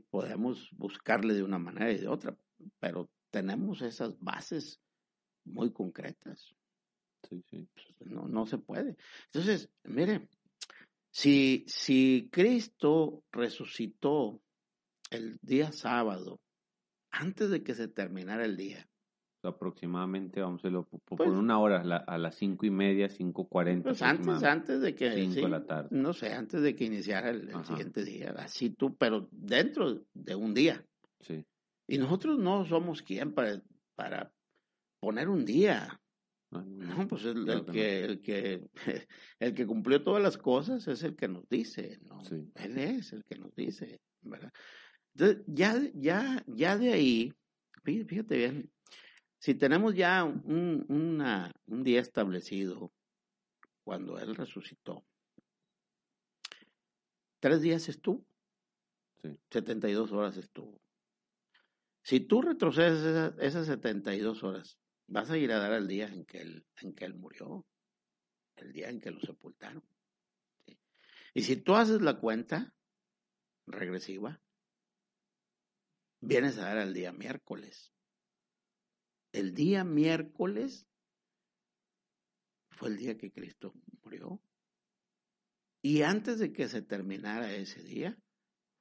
[0.09, 2.37] Podemos buscarle de una manera y de otra,
[2.79, 4.79] pero tenemos esas bases
[5.45, 6.55] muy concretas.
[7.27, 7.67] Sí, sí.
[8.05, 8.97] No, no se puede.
[9.25, 10.27] Entonces, mire,
[11.11, 14.41] si, si Cristo resucitó
[15.09, 16.39] el día sábado,
[17.11, 18.87] antes de que se terminara el día.
[19.41, 23.89] Aproximadamente, vamos a por, pues una hora, a las cinco y media, cinco cuarenta.
[23.89, 25.11] Pues antes, antes de que...
[25.13, 25.89] Cinco de la tarde.
[25.91, 28.33] No sé, antes de que iniciara el, siguiente día.
[28.37, 30.85] Así tú, pero dentro de un día.
[31.21, 31.45] Sí.
[31.87, 33.61] Y nosotros no somos quien para,
[33.95, 34.33] para
[34.99, 35.99] poner un día.
[36.51, 38.69] No, pues el, que, el, que,
[39.39, 42.21] el que cumplió todas las cosas es el que nos dice, ¿no?
[42.55, 44.51] Él es el que nos dice, ¿verdad?
[45.19, 47.33] Entonces, ya, ya, ya de ahí,
[47.83, 48.71] fíjate bien,
[49.37, 52.93] si tenemos ya un, una, un día establecido
[53.83, 55.03] cuando Él resucitó,
[57.41, 58.25] tres días estuvo,
[59.21, 59.37] sí.
[59.51, 60.79] 72 horas estuvo.
[62.01, 66.23] Si tú retrocedes esas, esas 72 horas, vas a ir a dar al día en
[66.23, 67.65] que él, en que él murió,
[68.55, 69.83] el día en que lo sepultaron.
[71.33, 72.73] Y si tú haces la cuenta
[73.67, 74.39] regresiva,
[76.21, 77.93] vienes a dar al día miércoles.
[79.31, 80.87] El día miércoles
[82.71, 84.41] fue el día que Cristo murió.
[85.81, 88.17] Y antes de que se terminara ese día,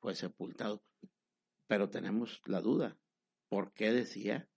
[0.00, 0.82] fue sepultado.
[1.66, 2.98] Pero tenemos la duda.
[3.48, 4.48] ¿Por qué decía?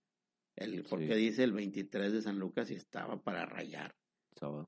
[0.56, 3.94] El, ¿Por qué dice el 23 de San Lucas y estaba para rayar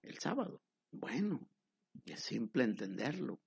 [0.02, 0.62] el sábado?
[0.90, 1.48] Bueno,
[2.04, 3.40] es simple entenderlo.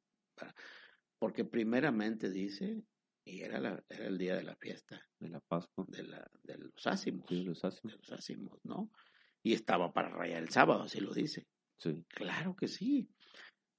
[1.19, 2.83] Porque primeramente dice
[3.27, 5.05] y era, la, era el día de la fiesta.
[5.19, 5.85] De la Pascua.
[5.89, 7.25] De, la, de los ácimos.
[7.27, 7.93] Sí, los ácimos.
[7.93, 8.89] De los ácimos, ¿no?
[9.43, 11.45] Y estaba para rayar el sábado, así lo dice.
[11.77, 12.05] Sí.
[12.07, 13.09] Claro que sí.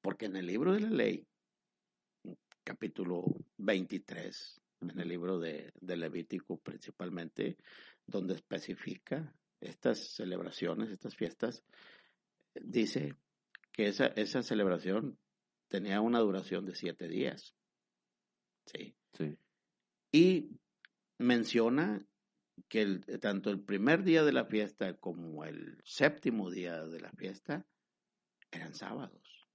[0.02, 1.26] Porque en el libro de la ley,
[2.62, 3.24] capítulo
[3.56, 7.56] 23, en el libro de, de Levítico principalmente,
[8.06, 11.64] donde especifica estas celebraciones, estas fiestas,
[12.54, 13.16] dice
[13.72, 15.18] que esa, esa celebración
[15.68, 17.54] tenía una duración de siete días.
[18.66, 18.97] ¿sí?
[20.10, 20.58] Y
[21.18, 22.06] menciona
[22.68, 27.12] que el, tanto el primer día de la fiesta como el séptimo día de la
[27.12, 27.66] fiesta
[28.50, 29.48] eran sábados.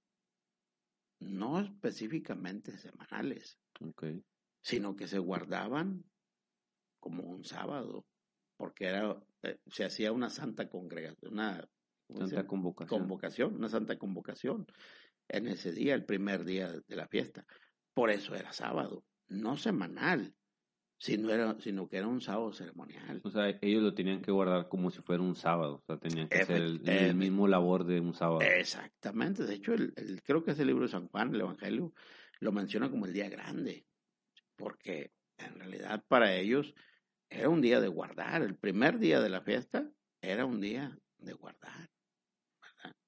[1.20, 3.58] No específicamente semanales,
[4.60, 6.04] sino que se guardaban
[7.00, 8.06] como un sábado,
[8.56, 11.68] porque era, eh, se hacía una santa congregación, una
[12.08, 13.00] santa convocación.
[13.00, 14.66] convocación, una santa convocación
[15.28, 17.46] en ese día, el primer día de la fiesta.
[17.94, 20.34] Por eso era sábado, no semanal,
[20.98, 23.20] sino, era, sino que era un sábado ceremonial.
[23.24, 26.28] O sea, ellos lo tenían que guardar como si fuera un sábado, o sea, tenían
[26.28, 28.40] que hacer el, mismo labor de un sábado.
[28.40, 31.92] Exactamente, de hecho, el, creo que ese libro de San Juan, el Evangelio,
[32.40, 33.86] lo menciona como el día grande,
[34.56, 36.74] porque en realidad para ellos
[37.28, 39.90] era un día de guardar, el primer día de la fiesta
[40.22, 41.90] era un día de guardar,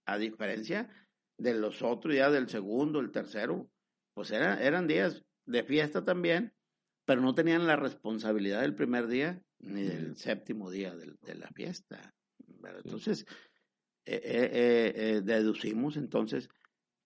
[0.06, 0.90] a diferencia
[1.38, 3.70] de los otros días del segundo, el tercero,
[4.14, 6.52] pues eran días de fiesta también,
[7.04, 12.14] pero no tenían la responsabilidad del primer día ni del séptimo día de, la fiesta.
[12.84, 13.24] Entonces,
[14.04, 16.48] eh, eh, eh, deducimos entonces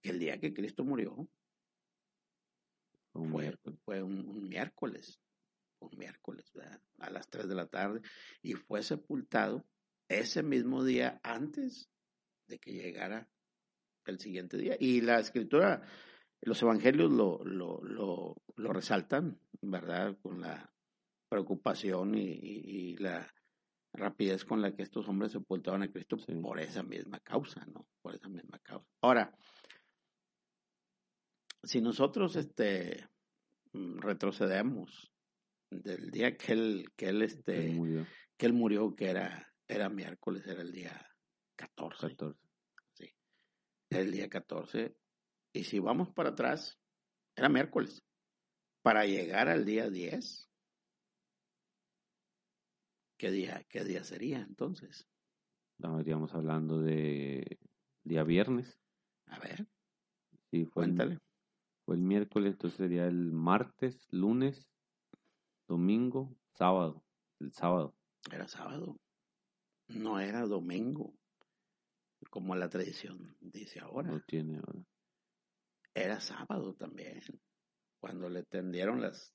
[0.00, 1.28] que el día que Cristo murió
[3.12, 5.20] fue, fue un, miércoles,
[5.80, 6.50] un miércoles,
[6.98, 8.00] a las 3 de la tarde,
[8.42, 9.66] y fue sepultado
[10.08, 11.90] ese mismo día antes
[12.46, 13.28] de que llegara
[14.06, 14.76] el siguiente día.
[14.78, 15.82] Y la escritura
[16.42, 20.16] los evangelios lo, lo, lo, lo resaltan, ¿verdad?
[20.20, 20.72] Con la
[21.28, 23.32] preocupación y, la
[23.92, 27.86] rapidez con la que estos hombres sepultaban a Cristo por esa misma causa, ¿no?
[28.02, 28.86] Por esa misma causa.
[29.02, 29.34] Ahora,
[31.62, 33.08] si nosotros este
[33.72, 35.12] retrocedemos
[35.70, 38.06] del día que él, que él este, murió.
[38.36, 41.08] que él murió, que era, era miércoles, era el día
[41.56, 42.08] 14.
[42.08, 42.38] 14.
[42.94, 43.14] Sí.
[43.90, 44.99] El día 14
[45.52, 46.78] y si vamos para atrás,
[47.36, 48.02] era miércoles.
[48.82, 50.48] Para llegar al día 10,
[53.18, 55.06] ¿qué día, qué día sería entonces?
[55.78, 57.58] estaríamos hablando de
[58.04, 58.78] día viernes.
[59.26, 59.66] A ver,
[60.50, 61.18] Sí, fue el, cuéntale.
[61.84, 64.66] fue el miércoles, entonces sería el martes, lunes,
[65.68, 67.04] domingo, sábado.
[67.38, 67.94] El sábado.
[68.30, 68.96] Era sábado.
[69.88, 71.14] No era domingo,
[72.30, 74.10] como la tradición dice ahora.
[74.10, 74.84] No tiene ahora.
[75.94, 77.20] Era sábado también,
[78.00, 79.34] cuando le tendieron las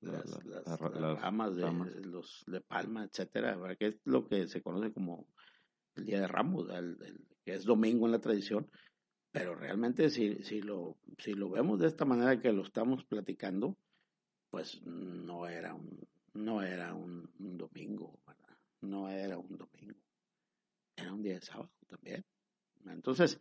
[0.00, 1.94] La- las, la- las- la las ramas de ramas.
[2.06, 5.26] los de palma, etcétera, que es lo que se conoce como
[5.94, 6.68] el día de Ramos.
[6.70, 8.70] El- el- que es domingo en la tradición,
[9.30, 13.76] pero realmente si, si lo si lo vemos de esta manera que lo estamos platicando,
[14.50, 18.56] pues no era un no era un, un domingo, ¿verdad?
[18.82, 19.98] no era un domingo,
[20.96, 22.24] era un día de sábado también.
[22.86, 23.40] Entonces,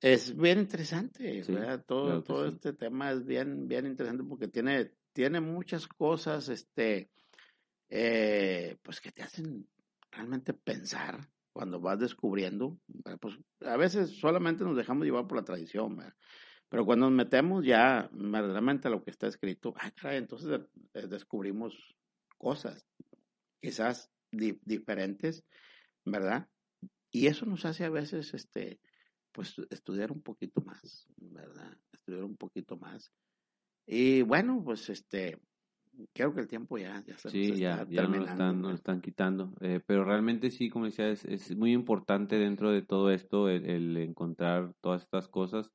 [0.00, 1.84] es bien interesante, Sí, ¿verdad?
[1.84, 2.54] Todo, claro todo sí.
[2.56, 7.10] este tema es bien, bien interesante porque tiene, tiene muchas cosas, este,
[7.88, 9.68] eh, pues que te hacen
[10.10, 12.78] realmente pensar cuando vas descubriendo.
[13.20, 16.14] Pues a veces solamente nos dejamos llevar por la tradición, ¿verdad?
[16.68, 20.60] pero cuando nos metemos ya verdaderamente a lo que está escrito, ah, caray, entonces
[20.94, 21.76] eh, descubrimos
[22.38, 22.86] cosas,
[23.60, 25.44] quizás di- diferentes,
[26.04, 26.48] ¿verdad?
[27.10, 28.80] Y eso nos hace a veces, este,
[29.32, 31.76] pues estudiar un poquito más, ¿verdad?
[31.92, 33.12] Estudiar un poquito más.
[33.86, 35.38] Y bueno, pues este,
[36.14, 38.22] creo que el tiempo ya, ya se nos Sí, ya, está ya terminando.
[38.24, 38.74] están, no lo ¿verdad?
[38.74, 39.54] están quitando.
[39.60, 43.66] Eh, pero realmente sí, como decía, es, es muy importante dentro de todo esto el,
[43.68, 45.70] el encontrar todas estas cosas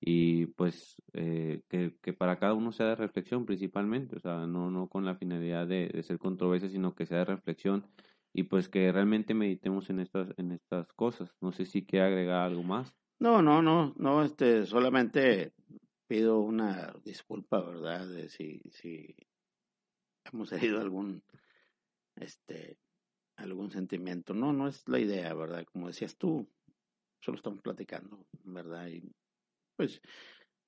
[0.00, 4.70] y pues eh, que, que para cada uno sea de reflexión principalmente, o sea, no,
[4.70, 7.86] no con la finalidad de, de ser controversia, sino que sea de reflexión
[8.34, 11.34] y pues que realmente meditemos en estas, en estas cosas.
[11.40, 12.94] No sé si quiere agregar algo más.
[13.18, 15.52] No, no, no, no, este, solamente
[16.08, 18.08] pido una disculpa, ¿verdad?
[18.08, 19.14] De si, si
[20.32, 21.22] hemos herido algún,
[22.16, 22.78] este,
[23.36, 24.34] algún sentimiento.
[24.34, 25.64] No, no es la idea, ¿verdad?
[25.70, 26.48] Como decías tú,
[27.20, 28.88] solo estamos platicando, ¿verdad?
[28.88, 29.14] Y
[29.76, 30.00] pues,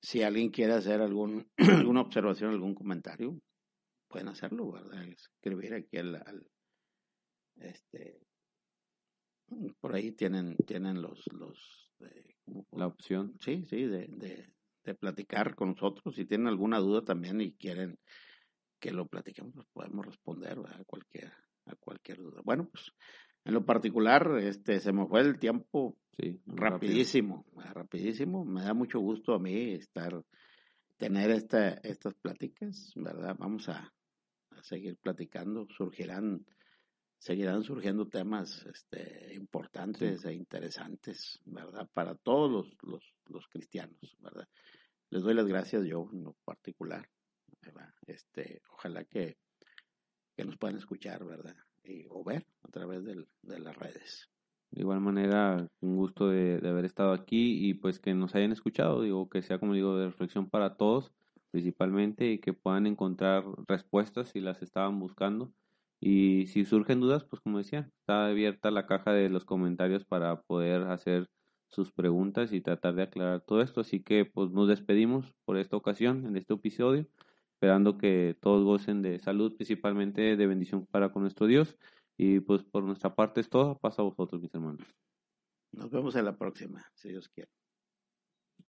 [0.01, 3.39] si alguien quiere hacer algún, alguna observación, algún comentario,
[4.07, 5.03] pueden hacerlo, ¿verdad?
[5.03, 6.47] Escribir aquí al, al
[7.57, 8.19] este,
[9.79, 13.33] por ahí tienen, tienen los, los, eh, ¿cómo La opción.
[13.39, 14.49] Sí, sí, de, de,
[14.83, 16.15] de platicar con nosotros.
[16.15, 17.99] Si tienen alguna duda también y quieren
[18.79, 20.81] que lo platiquemos, pues podemos responder ¿verdad?
[20.81, 21.31] a cualquier,
[21.65, 22.41] a cualquier duda.
[22.43, 22.91] Bueno, pues
[23.45, 26.71] en lo particular, este, se me fue el tiempo Sí, rápido.
[26.71, 27.73] rapidísimo, ¿verdad?
[27.73, 28.45] rapidísimo.
[28.45, 30.23] Me da mucho gusto a mí estar,
[30.97, 33.35] tener esta, estas pláticas, ¿verdad?
[33.37, 33.93] Vamos a,
[34.51, 35.67] a seguir platicando.
[35.75, 36.45] Surgirán,
[37.25, 41.89] seguirán surgiendo temas este, importantes e interesantes, ¿verdad?
[41.91, 44.47] Para todos los, los, los cristianos, ¿verdad?
[45.09, 47.09] Les doy las gracias yo en lo particular,
[47.63, 47.89] ¿verdad?
[48.05, 49.39] Este, ojalá que,
[50.37, 51.55] que nos puedan escuchar, ¿verdad?
[51.83, 54.29] Y, o ver a través del, de las redes.
[54.69, 58.51] De igual manera, un gusto de, de haber estado aquí y pues que nos hayan
[58.51, 61.11] escuchado, digo, que sea como digo, de reflexión para todos,
[61.49, 65.51] principalmente, y que puedan encontrar respuestas si las estaban buscando.
[65.99, 70.41] Y si surgen dudas, pues como decía, está abierta la caja de los comentarios para
[70.43, 71.27] poder hacer
[71.67, 73.81] sus preguntas y tratar de aclarar todo esto.
[73.81, 77.07] Así que pues nos despedimos por esta ocasión, en este episodio,
[77.53, 81.77] esperando que todos gocen de salud, principalmente de bendición para con nuestro Dios.
[82.17, 83.77] Y pues por nuestra parte es todo.
[83.79, 84.87] Pasa a vosotros, mis hermanos.
[85.73, 87.51] Nos vemos en la próxima, si Dios quiere.